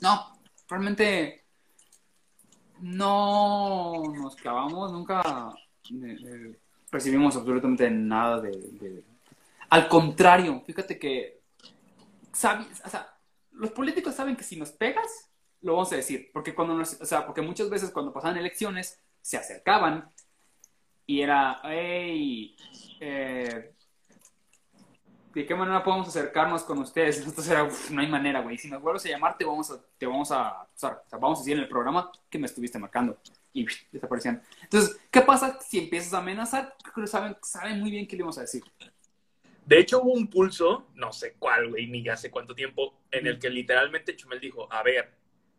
[0.00, 0.38] No,
[0.68, 1.44] realmente
[2.80, 5.54] no nos clavamos, nunca
[5.90, 6.58] eh, eh,
[6.90, 9.02] recibimos absolutamente nada de,
[9.70, 11.40] Al contrario, fíjate que,
[12.32, 12.66] sabe,
[13.52, 15.30] los políticos saben que si nos pegas,
[15.62, 16.30] lo vamos a decir.
[16.32, 20.10] Porque, cuando nos, o sea, porque muchas veces cuando pasaban elecciones, se acercaban
[21.06, 22.56] y era, hey,
[23.00, 23.74] eh,
[25.34, 27.18] ¿de qué manera podemos acercarnos con ustedes?
[27.26, 28.58] Entonces era, no hay manera, güey.
[28.58, 30.68] Si nos vuelves a llamar, te vamos a, te vamos a,
[31.12, 33.18] vamos a decir en el programa que me estuviste marcando.
[33.52, 34.42] Y desaparecían.
[34.62, 36.74] Entonces, ¿qué pasa si empiezas a amenazar?
[37.06, 38.62] Saben, saben muy bien qué le vamos a decir.
[39.66, 43.38] De hecho, hubo un pulso, no sé cuál, güey, ni hace cuánto tiempo, en el
[43.38, 45.12] que literalmente Chumel dijo, a ver,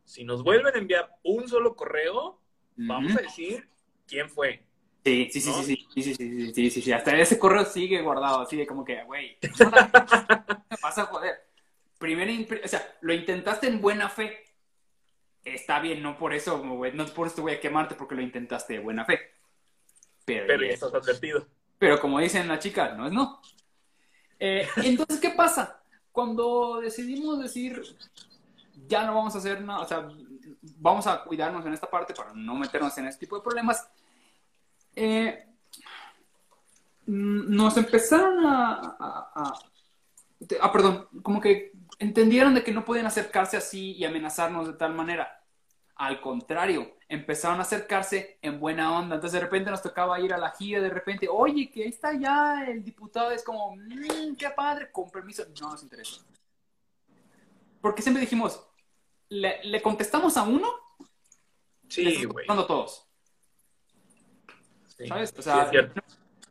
[0.05, 2.39] si nos vuelven a enviar un solo correo,
[2.75, 3.67] vamos a decir
[4.05, 4.63] quién fue.
[5.05, 8.41] Sí, sí, sí, sí, sí, sí, sí, sí, sí, sí, hasta ese correo sigue guardado,
[8.41, 11.35] así de como que, güey, ¿qué pasa, joder?
[11.97, 12.31] Primero,
[12.63, 14.45] o sea, lo intentaste en buena fe,
[15.43, 18.73] está bien, no por eso, güey, no por eso voy a quemarte porque lo intentaste
[18.73, 19.19] de buena fe.
[20.25, 21.45] Pero, pero ya estás advertido.
[21.77, 23.41] Pero como dicen las chicas, no es no.
[24.39, 25.81] Eh, entonces, ¿qué pasa?
[26.11, 27.81] Cuando decidimos decir,
[28.87, 30.07] ya no vamos a hacer nada, o sea,
[30.77, 33.87] vamos a cuidarnos en esta parte para no meternos en este tipo de problemas,
[34.95, 35.47] eh,
[37.05, 39.53] nos empezaron a, a, a,
[40.61, 44.93] a, perdón, como que entendieron de que no podían acercarse así y amenazarnos de tal
[44.93, 45.39] manera.
[45.95, 49.15] Al contrario, empezaron a acercarse en buena onda.
[49.15, 52.13] Entonces de repente nos tocaba ir a la gira, de repente, oye, que ahí está
[52.13, 55.45] ya el diputado, es como, mmm, qué padre, con permiso.
[55.61, 56.21] No nos interesa.
[57.81, 58.65] Porque siempre dijimos,
[59.29, 60.67] le, le contestamos a uno,
[61.89, 62.47] sí, güey.
[62.47, 63.07] todos.
[65.07, 65.33] ¿Sabes?
[65.37, 65.77] O sea, sí,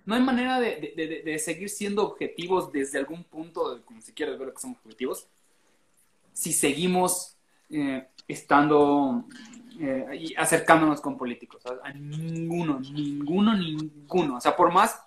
[0.04, 4.38] no, hay manera de, de, de, seguir siendo objetivos desde algún punto, como si quieres
[4.38, 5.28] ver lo que somos objetivos,
[6.32, 7.36] si seguimos
[7.70, 9.24] eh, estando
[9.80, 11.62] eh, y acercándonos con políticos.
[11.82, 14.36] A ninguno, ninguno, ninguno.
[14.36, 15.00] O sea, por más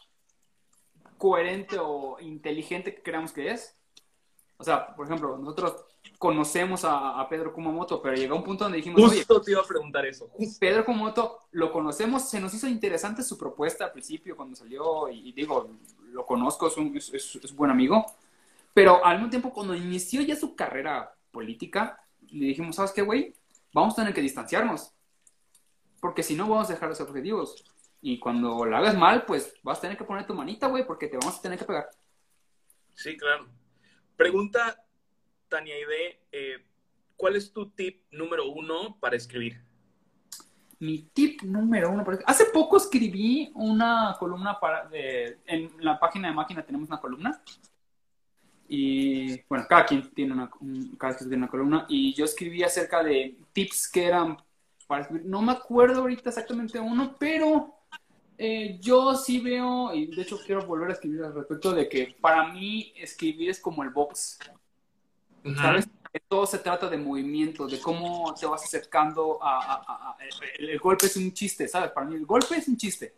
[1.17, 3.75] coherente o inteligente que creamos que es,
[4.57, 5.85] o sea, por ejemplo, nosotros
[6.17, 9.65] conocemos a, a, Pedro Kumamoto, pero llegó un punto donde dijimos, Justo te iba a
[9.65, 10.27] preguntar eso.
[10.33, 10.57] Justo.
[10.59, 15.29] Pedro Kumamoto lo conocemos, se nos hizo interesante su propuesta al principio cuando salió, y,
[15.29, 15.69] y digo,
[16.11, 18.05] lo conozco, es un es, es, es buen amigo,
[18.73, 21.99] pero al mismo tiempo cuando inició ya su carrera política,
[22.31, 23.33] le dijimos, ¿sabes qué, güey?
[23.73, 24.91] Vamos a tener que distanciarnos,
[25.99, 27.63] porque si no vamos a dejar los objetivos.
[28.01, 31.07] Y cuando lo hagas mal, pues vas a tener que poner tu manita, güey, porque
[31.07, 31.89] te vamos a tener que pegar.
[32.93, 33.47] Sí, claro.
[34.15, 34.84] Pregunta
[35.47, 36.65] Tania Ide, eh,
[37.15, 39.61] ¿cuál es tu tip número uno para escribir?
[40.79, 42.03] Mi tip número uno.
[42.25, 47.41] Hace poco escribí una columna para, de, en la página de máquina tenemos una columna.
[48.67, 50.49] Y bueno, cada quien tiene una,
[50.97, 51.85] cada quien tiene una columna.
[51.87, 54.37] Y yo escribí acerca de tips que eran
[54.87, 55.25] para escribir.
[55.25, 57.75] No me acuerdo ahorita exactamente uno, pero
[58.37, 62.15] eh, yo sí veo, y de hecho quiero volver a escribir al respecto de que
[62.19, 64.39] para mí escribir es como el box.
[65.53, 65.87] ¿Sabes?
[66.27, 70.15] Todo se trata de movimiento, de cómo te vas acercando a,
[70.57, 71.91] el, golpe es un chiste, ¿sabes?
[71.91, 73.15] Para mí el golpe es un chiste.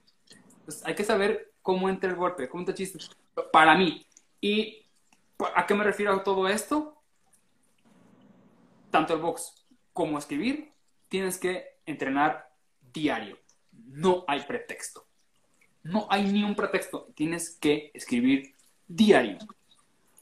[0.59, 2.99] Entonces, hay que saber cómo entra el golpe, cómo entra el chiste.
[3.51, 4.05] Para mí.
[4.41, 4.85] ¿Y
[5.55, 7.01] a qué me refiero todo esto?
[8.89, 10.73] Tanto el box como escribir,
[11.07, 12.51] tienes que entrenar
[12.93, 13.37] diario.
[13.71, 15.05] No hay pretexto.
[15.83, 17.09] No hay ni un pretexto.
[17.15, 18.55] Tienes que escribir
[18.87, 19.37] diario.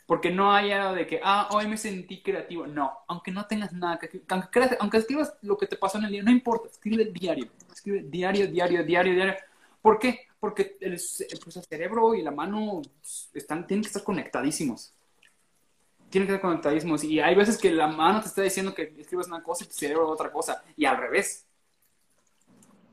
[0.06, 2.68] Porque no hay algo de que, ah, hoy me sentí creativo.
[2.68, 6.12] No, aunque no tengas nada que aunque, aunque escribas lo que te pasó en el
[6.12, 7.47] día, no importa, escribe diario.
[7.74, 9.36] Escribe diario, diario, diario, diario.
[9.82, 10.28] ¿Por qué?
[10.39, 10.99] Porque el,
[11.43, 12.82] pues el cerebro y la mano
[13.34, 14.93] están, tienen que estar conectadísimos.
[16.10, 17.03] Tienen que estar conectadísimos.
[17.03, 19.74] Y hay veces que la mano te está diciendo que escribes una cosa y tu
[19.74, 20.64] cerebro otra cosa.
[20.78, 21.45] Y al revés.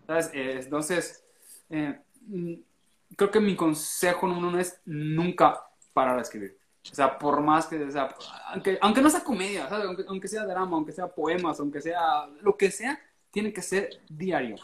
[0.09, 1.25] Entonces,
[1.69, 2.01] eh,
[3.17, 6.62] creo que mi consejo número uno es nunca parar de escribir.
[6.91, 8.15] O sea, por más que, o sea,
[8.49, 9.87] aunque, aunque no sea comedia, ¿sabes?
[9.87, 14.03] Aunque, aunque sea drama, aunque sea poemas, aunque sea lo que sea, tiene que ser
[14.09, 14.57] diario.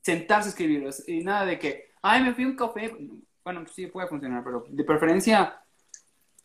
[0.00, 0.88] Sentarse a escribir.
[1.08, 2.96] Y nada de que, ay, me fui a un café.
[3.44, 5.60] Bueno, sí puede funcionar, pero de preferencia,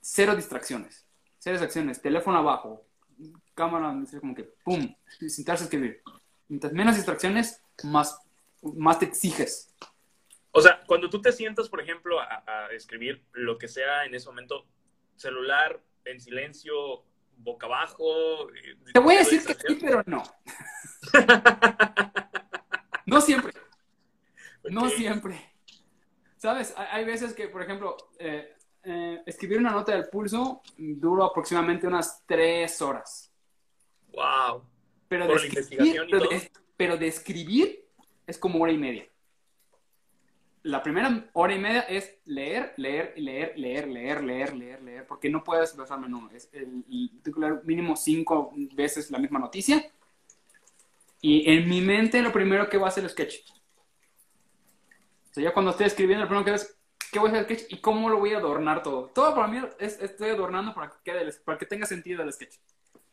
[0.01, 1.05] cero distracciones.
[1.37, 2.01] Cero distracciones.
[2.01, 2.83] Teléfono abajo.
[3.53, 4.95] Cámara, como que, pum,
[5.27, 6.01] sentarse a escribir.
[6.47, 8.19] Mientras menos distracciones, más,
[8.61, 9.71] más te exiges.
[10.51, 14.15] O sea, cuando tú te sientas, por ejemplo, a, a escribir lo que sea en
[14.15, 14.65] ese momento,
[15.21, 17.03] celular en silencio,
[17.37, 18.49] boca abajo.
[18.49, 20.23] Eh, Te voy a decir que sí, pero no.
[23.05, 23.53] no siempre.
[24.63, 25.39] No siempre.
[26.37, 26.73] ¿Sabes?
[26.75, 32.23] Hay veces que, por ejemplo, eh, eh, escribir una nota del pulso duró aproximadamente unas
[32.25, 33.31] tres horas.
[34.11, 34.63] ¡Wow!
[35.07, 36.01] Pero, de, escribir,
[36.77, 37.85] pero de escribir
[38.25, 39.10] es como hora y media
[40.63, 45.29] la primera hora y media es leer, leer, leer, leer, leer, leer, leer, leer, porque
[45.29, 46.35] no puedes basarme en.
[46.35, 46.83] Es el,
[47.23, 49.83] titular mínimo cinco veces la misma noticia.
[51.19, 53.35] Y en mi mente lo primero que va a ser el sketch.
[55.31, 56.77] O sea, ya cuando estoy escribiendo, lo primero que es,
[57.11, 59.07] ¿qué voy a hacer el sketch y cómo lo voy a adornar todo?
[59.09, 62.55] Todo para mí es, estoy adornando para que, quede, para que tenga sentido el sketch.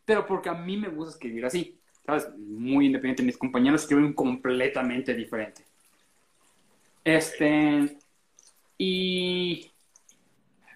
[0.05, 1.81] Pero porque a mí me gusta escribir así.
[2.05, 2.29] ¿Sabes?
[2.39, 3.23] Muy independiente.
[3.23, 5.68] Mis compañeros escriben completamente diferente.
[7.09, 7.97] Este,
[8.77, 9.71] y,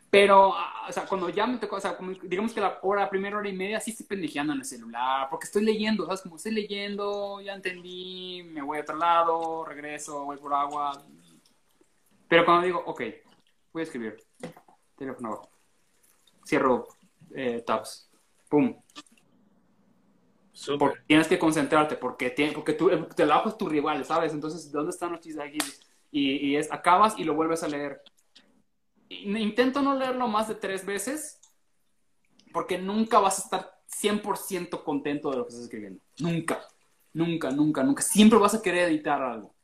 [0.08, 0.48] pero,
[0.88, 3.52] o sea, cuando ya me tocó, o sea, digamos que la hora, primera hora y
[3.52, 6.22] media, sí estoy pendejeando en el celular, porque estoy leyendo, ¿sabes?
[6.22, 11.04] Como estoy leyendo, ya entendí, me voy a otro lado, regreso, voy por agua.
[12.28, 13.02] Pero cuando digo, ok,
[13.70, 14.16] voy a escribir,
[14.96, 15.50] teléfono abajo,
[16.46, 16.88] cierro
[17.34, 18.10] eh, tabs,
[18.48, 18.74] pum.
[21.06, 24.32] tienes que concentrarte, porque, porque tu, el trabajo es tu rival, ¿sabes?
[24.32, 25.58] Entonces, ¿dónde están los chistes aquí?
[26.12, 28.02] Y, es, acabas y lo vuelves a leer.
[29.08, 31.40] Intento no leerlo más de tres veces
[32.52, 36.02] porque nunca vas a estar 100% contento de lo que estás escribiendo.
[36.18, 36.60] Nunca,
[37.14, 38.02] nunca, nunca, nunca.
[38.02, 39.54] Siempre vas a querer editar algo.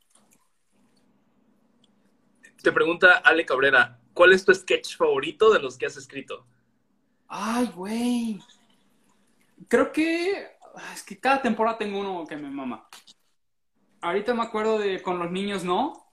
[2.62, 6.46] Te pregunta Ale Cabrera, ¿cuál es tu sketch favorito de los que has escrito?
[7.28, 8.40] Ay, güey.
[9.68, 10.48] Creo que
[10.94, 12.88] es que cada temporada tengo uno que me mama.
[14.00, 16.07] Ahorita me acuerdo de con los niños, ¿no?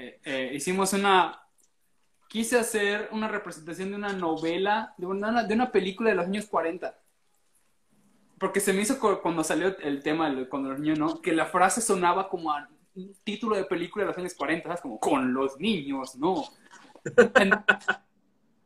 [0.00, 1.42] Eh, eh, hicimos una,
[2.28, 6.46] quise hacer una representación de una novela, de una, de una película de los años
[6.46, 6.96] 40.
[8.38, 11.20] Porque se me hizo cuando salió el tema, cuando los niños, ¿no?
[11.20, 14.80] Que la frase sonaba como a un título de película de los años 40, ¿sabes?
[14.80, 16.44] Como, con los niños, ¿no?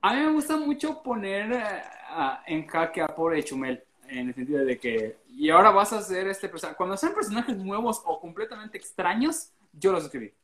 [0.02, 1.82] a mí me gusta mucho poner eh,
[2.46, 6.28] en jaque a pobre Chumel, en el sentido de que, y ahora vas a hacer
[6.28, 6.76] este personaje.
[6.76, 10.34] Cuando sean personajes nuevos o completamente extraños, yo los escribí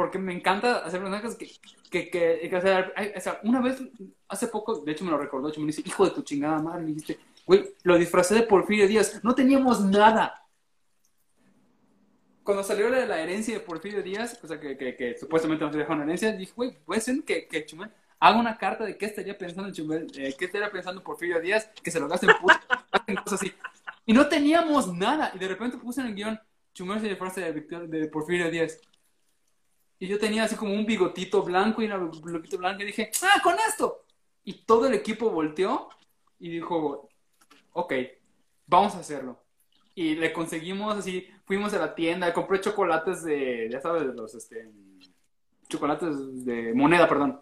[0.00, 1.50] porque me encanta hacer personajes que,
[1.90, 2.60] que, que, o,
[3.20, 3.82] sea, una vez,
[4.28, 6.86] hace poco, de hecho me lo recordó, me dice, hijo de tu chingada madre, me
[6.86, 10.46] dijiste, güey, lo disfracé de Porfirio Díaz, no teníamos nada.
[12.42, 15.74] Cuando salió la, la herencia de Porfirio Díaz, o sea, que, que, que supuestamente nos
[15.74, 17.90] una herencia, dije, güey, puede ser que, que Chumel
[18.20, 21.90] haga una carta de qué estaría pensando Chumel, eh, qué estaría pensando Porfirio Díaz, que
[21.90, 22.26] se lo gaste
[23.06, 23.52] en cosas así.
[24.06, 26.40] Y no teníamos nada, y de repente puse en el guion,
[26.72, 28.80] Chumel se disfraza de, de Porfirio Díaz.
[30.02, 33.40] Y yo tenía así como un bigotito blanco y un bigotito blanco y dije, ah,
[33.42, 34.06] con esto.
[34.44, 35.90] Y todo el equipo volteó
[36.38, 37.10] y dijo,
[37.72, 37.92] ok,
[38.66, 39.44] vamos a hacerlo.
[39.94, 44.34] Y le conseguimos así, fuimos a la tienda, compré chocolates de, ya sabes, de los,
[44.34, 44.70] este,
[45.68, 47.38] chocolates de moneda, perdón.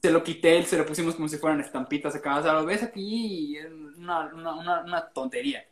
[0.00, 2.38] Se lo quité, se lo pusimos como si fueran estampitas acá.
[2.38, 3.66] O sea, lo ves aquí y es
[3.96, 5.64] una, una, una tontería.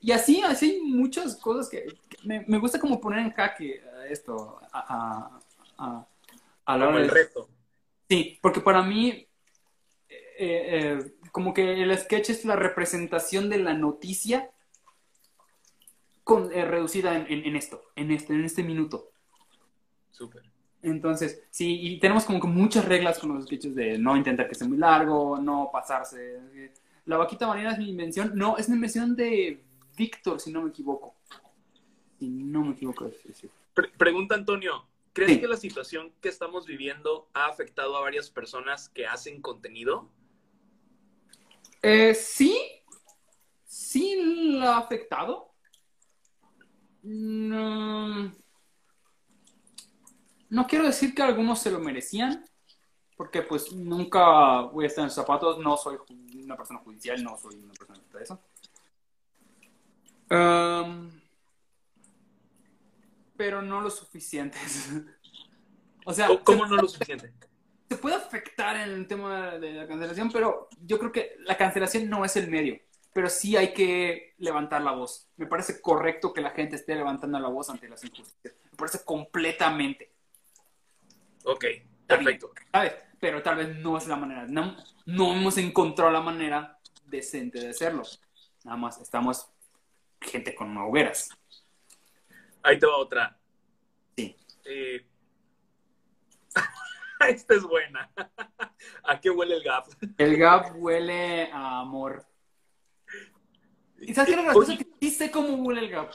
[0.00, 1.86] Y así, así hay muchas cosas que,
[2.24, 5.40] me, me, gusta como poner en jaque esto a,
[5.78, 6.06] a,
[6.64, 7.48] a, la hora el reto.
[8.08, 9.26] Sí, porque para mí
[10.08, 14.50] eh, eh, como que el sketch es la representación de la noticia
[16.24, 19.10] con, eh, reducida en, en, esto, en este, en este minuto.
[20.10, 20.42] Súper.
[20.82, 24.54] Entonces, sí, y tenemos como que muchas reglas con los sketches de no intentar que
[24.54, 26.38] sea muy largo, no pasarse.
[27.06, 29.64] La vaquita marina es mi invención, no, es mi invención de
[29.96, 31.14] Víctor, si no me equivoco.
[32.18, 33.10] Si no me equivoco.
[33.96, 39.06] pregunta Antonio, ¿crees que la situación que estamos viviendo ha afectado a varias personas que
[39.06, 40.10] hacen contenido?
[41.82, 42.58] Eh, sí,
[43.64, 45.52] sí la ha afectado.
[47.02, 48.32] No,
[50.48, 52.44] no quiero decir que algunos se lo merecían,
[53.16, 55.96] porque pues nunca voy a estar en sus zapatos, no soy
[56.42, 58.40] una persona judicial, no soy una persona de eso
[63.36, 64.90] pero no lo suficientes.
[66.08, 67.32] O sea, ¿Cómo no lo suficiente?
[67.88, 72.08] Se puede afectar en el tema de la cancelación, pero yo creo que la cancelación
[72.08, 72.78] no es el medio.
[73.12, 75.28] Pero sí hay que levantar la voz.
[75.36, 78.54] Me parece correcto que la gente esté levantando la voz ante las injusticias.
[78.70, 80.12] Me parece completamente.
[81.42, 81.64] Ok,
[82.06, 82.52] perfecto.
[82.70, 82.92] ¿Sabes?
[83.18, 84.46] Pero tal vez no es la manera.
[84.46, 88.04] No, no hemos encontrado la manera decente de hacerlo.
[88.62, 89.50] Nada más estamos
[90.26, 91.30] gente con hogueras.
[92.62, 93.38] Ahí te va otra.
[94.16, 94.36] Sí.
[94.64, 95.06] Eh,
[97.28, 98.10] esta es buena.
[99.04, 99.86] ¿A qué huele el Gap?
[100.18, 102.26] El Gap huele a amor.
[103.98, 104.76] ¿Y sabes qué es la cosa?
[104.76, 106.12] Que sí sé cómo huele el Gap.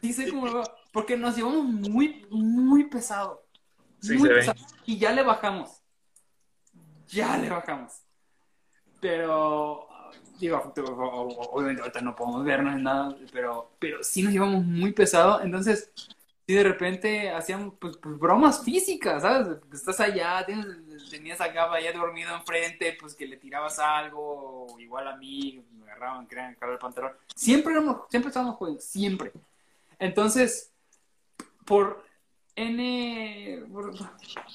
[0.00, 0.62] Sí sé cómo
[0.92, 3.46] Porque nos llevamos muy, muy pesado.
[4.00, 4.34] Sí, muy ve.
[4.36, 4.60] pesado.
[4.84, 5.82] Y ya le bajamos.
[7.08, 8.02] Ya le bajamos.
[9.00, 9.88] Pero,
[10.50, 15.40] obviamente ahorita no podemos vernos en nada, pero, pero sí nos llevamos muy pesado.
[15.42, 15.90] Entonces,
[16.46, 19.58] sí de repente hacían pues, pues, bromas físicas, ¿sabes?
[19.72, 20.66] Estás allá, tienes,
[21.10, 25.64] tenías a Gab allá dormido enfrente, pues que le tirabas algo, o igual a mí,
[25.72, 27.12] me agarraban, querían agarrar el pantalón.
[27.34, 29.32] Siempre, éramos, siempre estábamos jugando, siempre.
[29.98, 30.72] Entonces,
[31.64, 32.04] por
[32.56, 33.92] N, por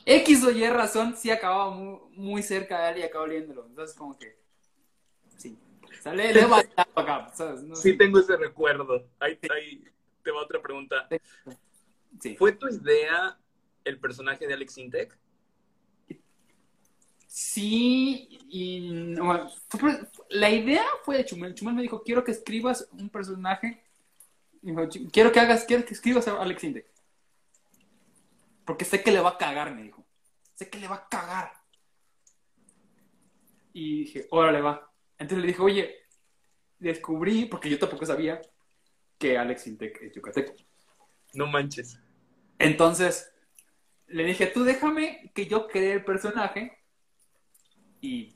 [0.06, 3.66] X o Y razón, sí acababa muy, muy cerca de él y acabó oliéndolo.
[3.68, 4.39] Entonces, como que.
[6.02, 6.42] Sale, le
[6.96, 7.64] acá, ¿sabes?
[7.64, 9.08] No, Sí, tengo ese recuerdo.
[9.20, 9.84] Ahí, ahí
[10.24, 11.08] te va otra pregunta.
[12.20, 12.36] sí.
[12.36, 13.38] ¿Fue tu idea
[13.84, 15.18] el personaje de Alex Intec?
[17.28, 19.16] Sí, y
[19.70, 21.54] fue la idea fue de Chumel.
[21.54, 23.84] Chumel me dijo, quiero que escribas un personaje.
[24.62, 26.88] Dijo, "Ch- quiero que hagas, quiero que escribas a Alex Intec.
[28.66, 30.06] Porque sé que le va a cagar, me dijo.
[30.56, 31.54] Sé que le va a cagar.
[33.74, 34.89] Y dije, órale, va.
[35.20, 35.96] Entonces le dije, oye,
[36.80, 38.42] descubrí, porque yo tampoco sabía,
[39.18, 40.54] que Alex Intec es yucateco.
[41.34, 42.00] No manches.
[42.58, 43.32] Entonces,
[44.08, 46.78] le dije, tú déjame que yo cree el personaje
[48.02, 48.34] y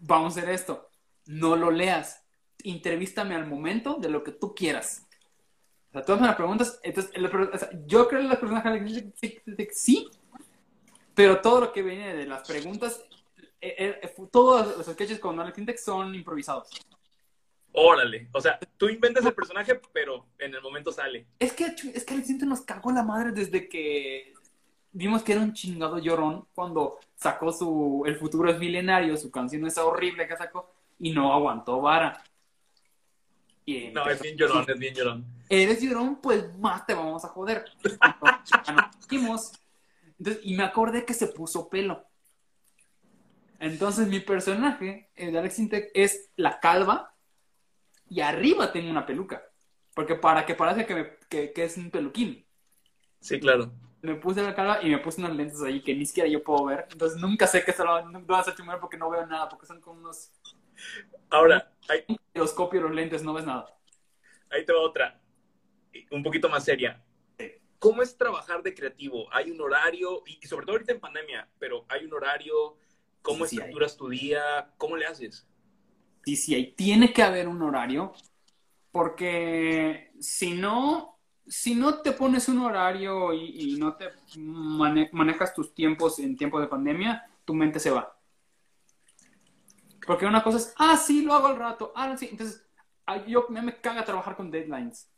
[0.00, 0.90] vamos a hacer esto.
[1.26, 2.22] No lo leas.
[2.62, 5.06] Entrevístame al momento de lo que tú quieras.
[5.92, 6.78] O sea, me las preguntas.
[6.82, 9.14] Entonces, el- o sea, yo creo en los personajes
[9.72, 10.08] sí,
[11.14, 13.02] pero todo lo que viene de las preguntas,
[13.78, 16.68] eh, eh, todos los sketches con Alex Intec son improvisados.
[17.72, 18.28] Órale.
[18.32, 21.26] O sea, tú inventas el personaje, pero en el momento sale.
[21.38, 24.32] Es que, es que Alex Intec nos cagó la madre desde que
[24.92, 29.66] vimos que era un chingado llorón cuando sacó su El futuro es milenario, su canción
[29.66, 32.22] esa horrible que sacó, y no aguantó vara.
[33.66, 35.26] Y No, es bien llorón, es bien llorón.
[35.48, 37.64] Eres llorón, pues más te vamos a joder.
[37.82, 39.60] Entonces,
[40.42, 42.04] y me acordé que se puso pelo.
[43.58, 47.14] Entonces mi personaje, el de Alex Intec, es la calva
[48.08, 49.42] y arriba tengo una peluca.
[49.94, 52.46] Porque para que parezca que, me- que- que es un peluquín.
[53.20, 53.72] Sí, claro.
[54.02, 56.66] Me puse la calva y me puse unas lentes ahí que ni siquiera yo puedo
[56.66, 56.86] ver.
[56.90, 59.48] Entonces nunca sé qué se lo no vas a chumar porque no veo nada.
[59.48, 60.30] Porque son como unos
[61.30, 63.66] Ahora, ahí, telescopios los lentes, no ves nada.
[64.50, 65.20] ahí te va otra.
[66.10, 67.02] Un poquito más seria.
[67.78, 69.32] ¿Cómo es trabajar de creativo?
[69.32, 70.22] ¿Hay un horario?
[70.26, 72.76] Y sobre todo ahorita en pandemia, pero ¿hay un horario?
[73.26, 74.72] ¿Cómo Sí, sí estructuras tu día?
[74.78, 75.46] ¿Cómo le haces?
[76.24, 78.12] Sí, sí, ahí tiene que haber un horario,
[78.92, 85.54] porque si no, si no te pones un horario y, y no te mane- manejas
[85.54, 88.16] tus tiempos en tiempos de pandemia, tu mente se va.
[90.06, 92.64] Porque una cosa es, ah, sí, lo hago al rato, ah, sí, entonces,
[93.26, 95.10] yo me, me caga trabajar con deadlines.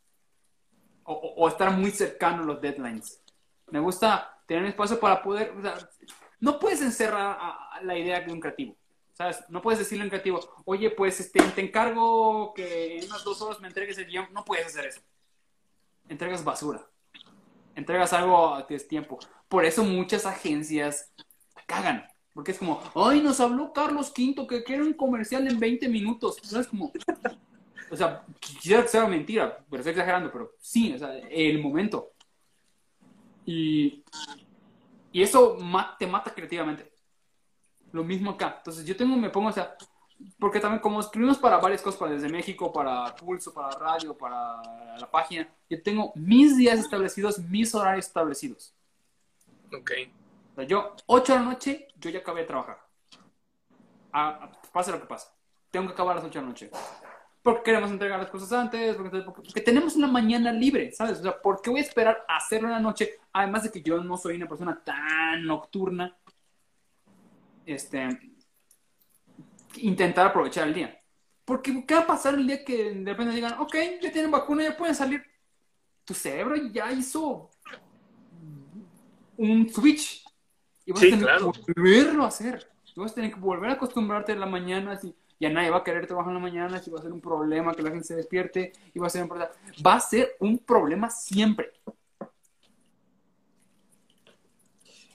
[1.03, 3.23] O, o- o estar muy cercano a los deadlines.
[3.71, 5.75] Me gusta tener espacio para poder, o sea,
[6.39, 7.37] no puedes encerrar
[7.81, 8.75] la idea de un creativo.
[9.13, 9.43] ¿Sabes?
[9.49, 13.41] No puedes decirle a un creativo, oye, pues este, te encargo que en unas dos
[13.41, 14.27] horas me entregues el guion.
[14.31, 15.01] No puedes hacer eso.
[16.07, 16.87] Entregas basura.
[17.75, 19.19] Entregas algo a es tiempo.
[19.49, 21.11] Por eso muchas agencias
[21.67, 22.07] cagan.
[22.33, 26.37] Porque es como, ay, nos habló Carlos Quinto que quiere un comercial en 20 minutos.
[26.41, 26.67] ¿Sabes?
[26.67, 26.93] Como,
[27.91, 32.11] o sea, quisiera que sea mentira, pero estoy exagerando, pero sí, o sea, el momento.
[33.45, 34.03] Y,
[35.11, 35.57] y eso
[35.97, 36.91] te mata creativamente.
[37.91, 38.55] Lo mismo acá.
[38.57, 39.75] Entonces yo tengo, me pongo, o sea,
[40.37, 44.61] porque también como escribimos para varias cosas, para desde México, para Pulso, para radio, para
[44.97, 48.73] la página, yo tengo mis días establecidos, mis horarios establecidos.
[49.73, 49.91] Ok.
[50.51, 52.79] O sea, yo, 8 de la noche, yo ya acabé de trabajar.
[54.11, 55.27] A- a- pase lo que pase.
[55.71, 56.71] Tengo que acabar a las 8 de la noche.
[57.41, 61.19] Porque queremos entregar las cosas antes, porque, porque tenemos una mañana libre, ¿sabes?
[61.19, 63.11] O sea, ¿por qué voy a esperar a hacerlo en la noche?
[63.31, 66.17] Además de que yo no soy una persona tan nocturna.
[67.65, 68.07] Este.
[69.77, 70.99] Intentar aprovechar el día.
[71.45, 74.63] Porque, ¿qué va a pasar el día que de repente digan, ok, ya tienen vacuna,
[74.63, 75.23] ya pueden salir?
[76.03, 77.49] Tu cerebro ya hizo
[79.37, 80.25] un switch.
[80.85, 81.51] Y vas Sí, a tener claro.
[81.53, 82.69] que volverlo a hacer.
[82.93, 84.97] Tú vas a tener que volver a acostumbrarte en la mañana.
[84.97, 87.21] Si ya nadie va a querer trabajar en la mañana, si va a ser un
[87.21, 89.51] problema que la gente se despierte, y va a ser un problema.
[89.85, 91.71] Va a ser un problema siempre.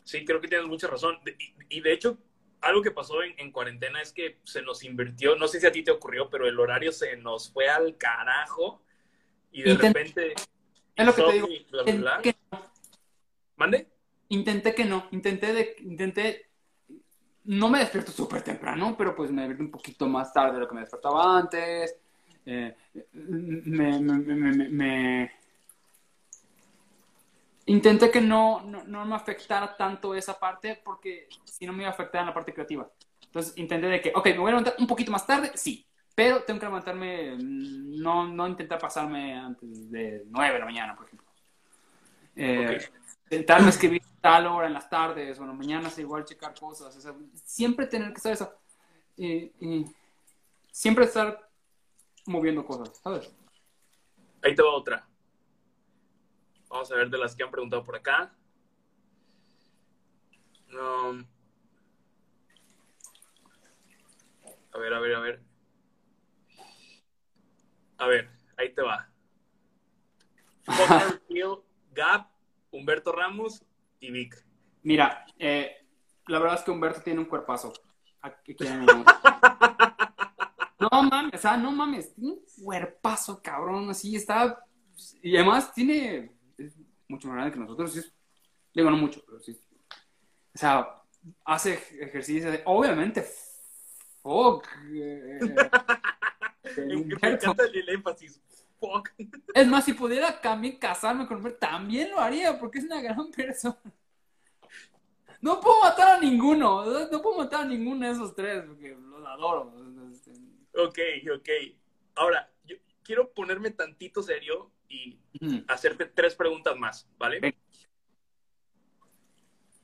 [0.04, 1.18] Sí, creo que tienes mucha razón.
[1.68, 2.18] Y, y de hecho,
[2.60, 5.72] algo que pasó en, en cuarentena es que se nos invirtió, no sé si a
[5.72, 8.82] ti te ocurrió, pero el horario se nos fue al carajo
[9.52, 10.34] y de repente...
[10.96, 11.48] Es lo que te digo.
[11.70, 12.20] bla, bla, bla.
[12.22, 12.62] Que no.
[13.56, 13.88] ¿Mande?
[14.28, 15.08] Intenté que no.
[15.10, 16.50] Intenté de, intenté.
[17.44, 20.68] No me despierto súper temprano, pero pues me despierto un poquito más tarde de lo
[20.68, 21.96] que me despertaba antes.
[22.46, 22.74] Eh,
[23.12, 25.32] me, me, me, me- me-
[27.66, 31.90] Intenté que no, no, no me afectara tanto esa parte porque si no me iba
[31.90, 32.86] a afectar en la parte creativa.
[33.24, 36.42] Entonces intenté de que, ok, me voy a levantar un poquito más tarde, sí, pero
[36.42, 41.26] tengo que levantarme, no, no intentar pasarme antes de 9 de la mañana, por ejemplo.
[42.36, 42.94] Eh, Ok.
[43.30, 46.96] Intentarme escribir tal hora en las tardes o en las mañanas, igual checar cosas.
[46.96, 48.54] o sea, siempre tener que estar eso.
[49.18, 49.84] Y, y
[50.72, 51.46] siempre estar
[52.24, 53.30] moviendo cosas, ¿sabes?
[54.42, 55.06] Ahí te va otra.
[56.70, 58.34] Vamos a ver de las que han preguntado por acá.
[60.72, 61.26] Um,
[64.72, 65.42] a ver, a ver, a ver.
[67.98, 69.06] A ver, ahí te va.
[71.92, 72.30] Gap,
[72.70, 73.62] Humberto Ramos
[74.04, 74.44] y Vic.
[74.82, 75.72] Mira, eh,
[76.26, 77.72] la verdad es que Humberto tiene un cuerpazo.
[78.20, 78.64] Aquí- aquí
[80.80, 84.58] No mames, o sea, no mames, tiene un cuerpazo, cabrón, así está.
[85.22, 86.32] Y además tiene.
[86.58, 86.74] Es
[87.08, 87.96] mucho más grande que nosotros.
[87.96, 88.12] es-
[88.74, 89.58] digo, no mucho, pero sí.
[90.54, 90.86] O sea,
[91.44, 92.50] hace ej- ejercicio.
[92.50, 93.24] de- obviamente,
[94.22, 94.66] fuck.
[94.92, 95.38] eh,
[96.76, 97.38] me
[97.72, 98.40] el énfasis.
[98.78, 99.10] Fuck.
[99.54, 103.30] Es más, si pudiera también casarme con Humberto, también lo haría, porque es una gran
[103.30, 103.78] persona.
[105.40, 109.26] No puedo matar a ninguno, no puedo matar a ninguno de esos tres, porque los
[109.26, 109.72] adoro.
[110.74, 110.98] Ok,
[111.34, 111.48] ok.
[112.14, 115.20] Ahora, yo quiero ponerme tantito serio y
[115.68, 117.56] hacerte tres preguntas más, ¿vale?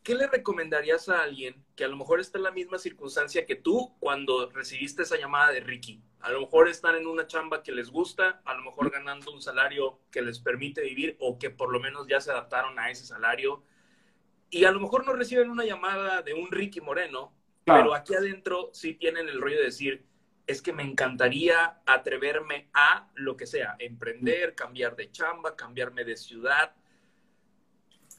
[0.03, 3.57] ¿Qué le recomendarías a alguien que a lo mejor está en la misma circunstancia que
[3.57, 6.03] tú cuando recibiste esa llamada de Ricky?
[6.21, 9.41] A lo mejor están en una chamba que les gusta, a lo mejor ganando un
[9.43, 13.07] salario que les permite vivir o que por lo menos ya se adaptaron a ese
[13.07, 13.63] salario.
[14.51, 17.33] Y a lo mejor no reciben una llamada de un Ricky Moreno,
[17.65, 17.83] Claro.
[17.85, 20.05] pero aquí adentro sí tienen el rollo de decir,
[20.47, 26.17] es que me encantaría atreverme a lo que sea, emprender, cambiar de chamba, cambiarme de
[26.17, 26.75] ciudad.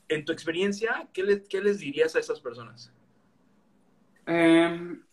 [0.09, 2.93] En tu experiencia, ¿qué, le- qué les dirías a esas personas?
[4.25, 5.03] Em,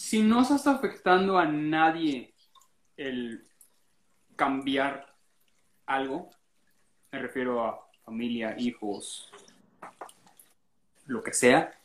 [0.00, 2.32] si no estás afectando a nadie
[2.96, 3.46] el
[4.34, 5.14] cambiar
[5.84, 6.30] algo,
[7.12, 9.30] me refiero a familia, hijos,
[11.04, 11.78] lo que sea,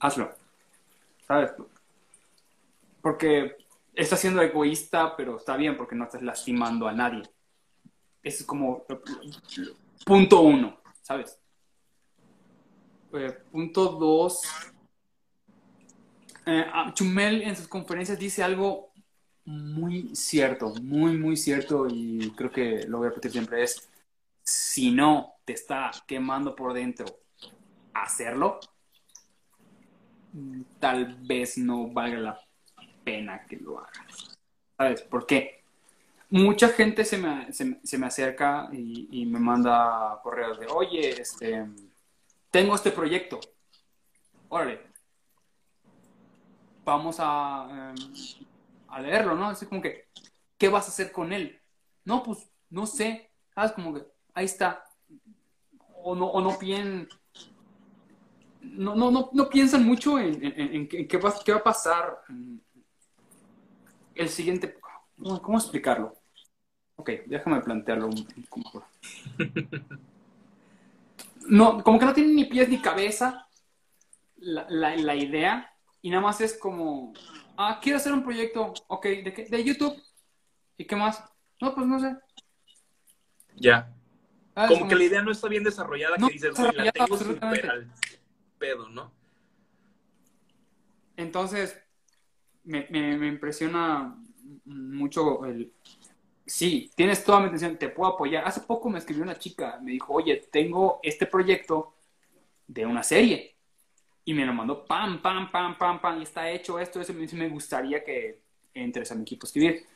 [0.00, 0.34] hazlo.
[1.26, 1.52] ¿Sabes?
[3.00, 3.56] Porque
[3.94, 7.22] estás siendo egoísta, pero está bien porque no estás lastimando a nadie.
[8.22, 8.84] Eso es como
[10.04, 11.38] punto uno, ¿sabes?
[13.14, 14.42] Eh, punto dos.
[16.46, 18.92] Eh, ah, Chumel en sus conferencias dice algo
[19.44, 23.88] muy cierto, muy, muy cierto y creo que lo voy a repetir siempre es,
[24.42, 27.04] si no te está quemando por dentro
[27.94, 28.60] hacerlo,
[30.32, 32.40] mm, tal vez no valga la
[33.04, 34.38] pena que lo hagas.
[34.76, 35.62] ¿Sabes por qué?
[36.30, 41.66] Mucha gente se me, se, me- acerca y, y me manda correos de, oye, este,
[42.50, 43.38] tengo este proyecto,
[44.48, 44.80] órale,
[46.86, 47.94] vamos a, em,
[48.88, 49.48] a leerlo, ¿no?
[49.48, 50.06] Así como que,
[50.56, 51.60] ¿qué vas a hacer con él?
[52.04, 53.72] No, pues, no sé, ¿sabes?
[53.72, 54.84] Como que, ahí está.
[56.02, 56.56] O no, o no
[58.62, 62.20] no, no, no, no piensan mucho en, qué, va, qué va a pasar
[64.14, 64.78] el siguiente,
[65.42, 66.16] ¿cómo, explicarlo?
[66.96, 68.86] Ok, déjame plantearlo un poco.
[71.48, 73.46] No, como que no tiene ni pies ni cabeza
[74.38, 75.75] la, la idea
[76.06, 77.12] y nada más es como,
[77.56, 79.44] ah, quiero hacer un proyecto, ok, ¿de qué?
[79.46, 80.00] De YouTube.
[80.76, 81.20] ¿Y qué más?
[81.60, 82.14] No, pues no sé.
[83.56, 83.92] Ya.
[84.54, 87.16] Ah, Como que la idea no está bien desarrollada, No que dices, güey, la tengo
[87.16, 87.92] súper al
[88.56, 89.10] pedo, ¿no?
[91.16, 91.76] Entonces,
[92.62, 94.16] me, me- me impresiona
[94.64, 95.72] mucho el...
[96.46, 98.46] Sí, tienes toda mi atención, te puedo apoyar.
[98.46, 101.96] Hace poco me escribió una chica, me dijo, oye, tengo este proyecto
[102.68, 103.55] de una serie.
[104.26, 107.48] Y me lo mandó, pam, pam, pam, pam, pam, y está hecho esto, eso, me
[107.48, 108.42] gustaría que
[108.74, 109.86] entres a mi equipo escribir.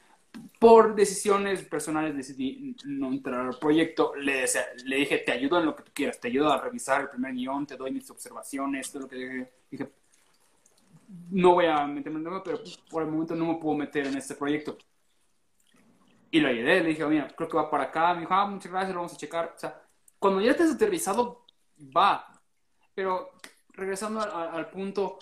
[0.58, 4.14] por decisiones personales decidí no entrar al proyecto.
[4.16, 4.44] Le,
[4.84, 7.34] le dije, te ayudo en lo que tú quieras, te ayudo a revisar el primer
[7.34, 9.52] guion, te doy mis observaciones, todo lo que dije.
[9.70, 10.00] dije
[11.30, 14.16] no voy a meterme en tema, pero por el momento no me puedo meter en
[14.16, 14.78] este proyecto.
[16.30, 18.14] Y lo ayudé, le dije, mira, creo que va para acá.
[18.14, 19.52] Me dijo, ah, muchas gracias, lo vamos a checar.
[19.56, 19.82] O sea,
[20.18, 21.44] cuando ya estés aterrizado,
[21.96, 22.26] va.
[22.94, 23.30] Pero
[23.80, 25.18] regresando al punto,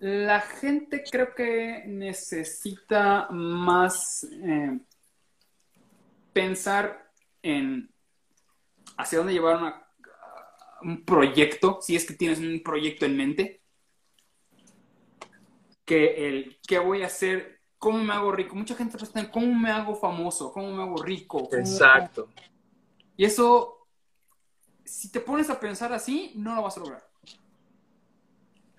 [0.00, 4.80] la gente creo que necesita más eh,
[6.32, 7.92] pensar en
[8.96, 9.84] hacia dónde llevar
[10.82, 13.62] un proyecto, si es que tienes un proyecto en mente,
[15.84, 18.54] que el qué voy a hacer, cómo me hago rico.
[18.54, 21.48] Mucha gente en cómo me hago famoso, cómo me hago rico.
[21.52, 22.30] Exacto.
[23.16, 23.86] Y eso,
[24.82, 27.13] si te pones a pensar así, no lo vas a lograr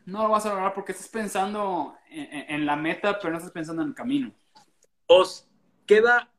[0.06, 3.82] no lo vas a lograr porque estás pensando en, la meta, pero no estás pensando
[3.82, 4.34] en el camino.
[5.08, 5.48] Os
[5.86, 6.32] queda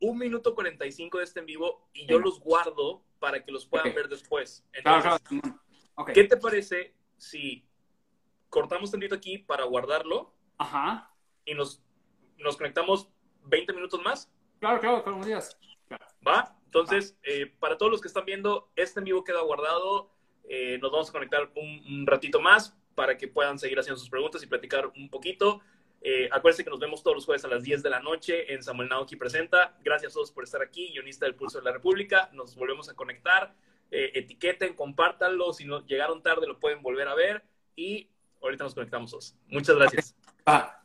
[0.00, 3.94] un minuto 45 de este en vivo y yo los guardo para que los puedan
[3.94, 4.64] ver después.
[4.72, 5.22] Entonces,
[6.12, 7.66] ¿qué te parece si
[8.50, 10.34] cortamos tantito aquí para guardarlo?
[10.58, 11.10] Ajá.
[11.46, 11.82] Y nos,
[12.36, 13.10] nos conectamos
[13.44, 14.30] 20 minutos más.
[14.60, 15.58] Claro, claro, como días.
[16.26, 16.56] ¿Va?
[16.66, 20.13] Entonces, eh, para todos los que están viendo, este en vivo queda guardado
[20.48, 24.42] eh, nos vamos a conectar un, ratito más para que puedan seguir haciendo sus preguntas
[24.42, 25.60] y platicar un poquito.
[26.00, 28.62] Eh, acuérdense que nos vemos todos los jueves a las 10 de la noche en
[28.62, 29.76] Samuel Naoki Presenta.
[29.82, 32.30] Gracias a todos por estar aquí, guionista del Pulso de la República.
[32.32, 33.54] Nos volvemos a conectar.
[33.90, 35.52] Eh, etiqueten, compártanlo.
[35.52, 37.42] Si no llegaron tarde, lo pueden volver a ver.
[37.74, 38.10] Y
[38.42, 39.34] ahorita nos conectamos todos.
[39.48, 40.14] Muchas gracias.
[40.44, 40.83] Ah.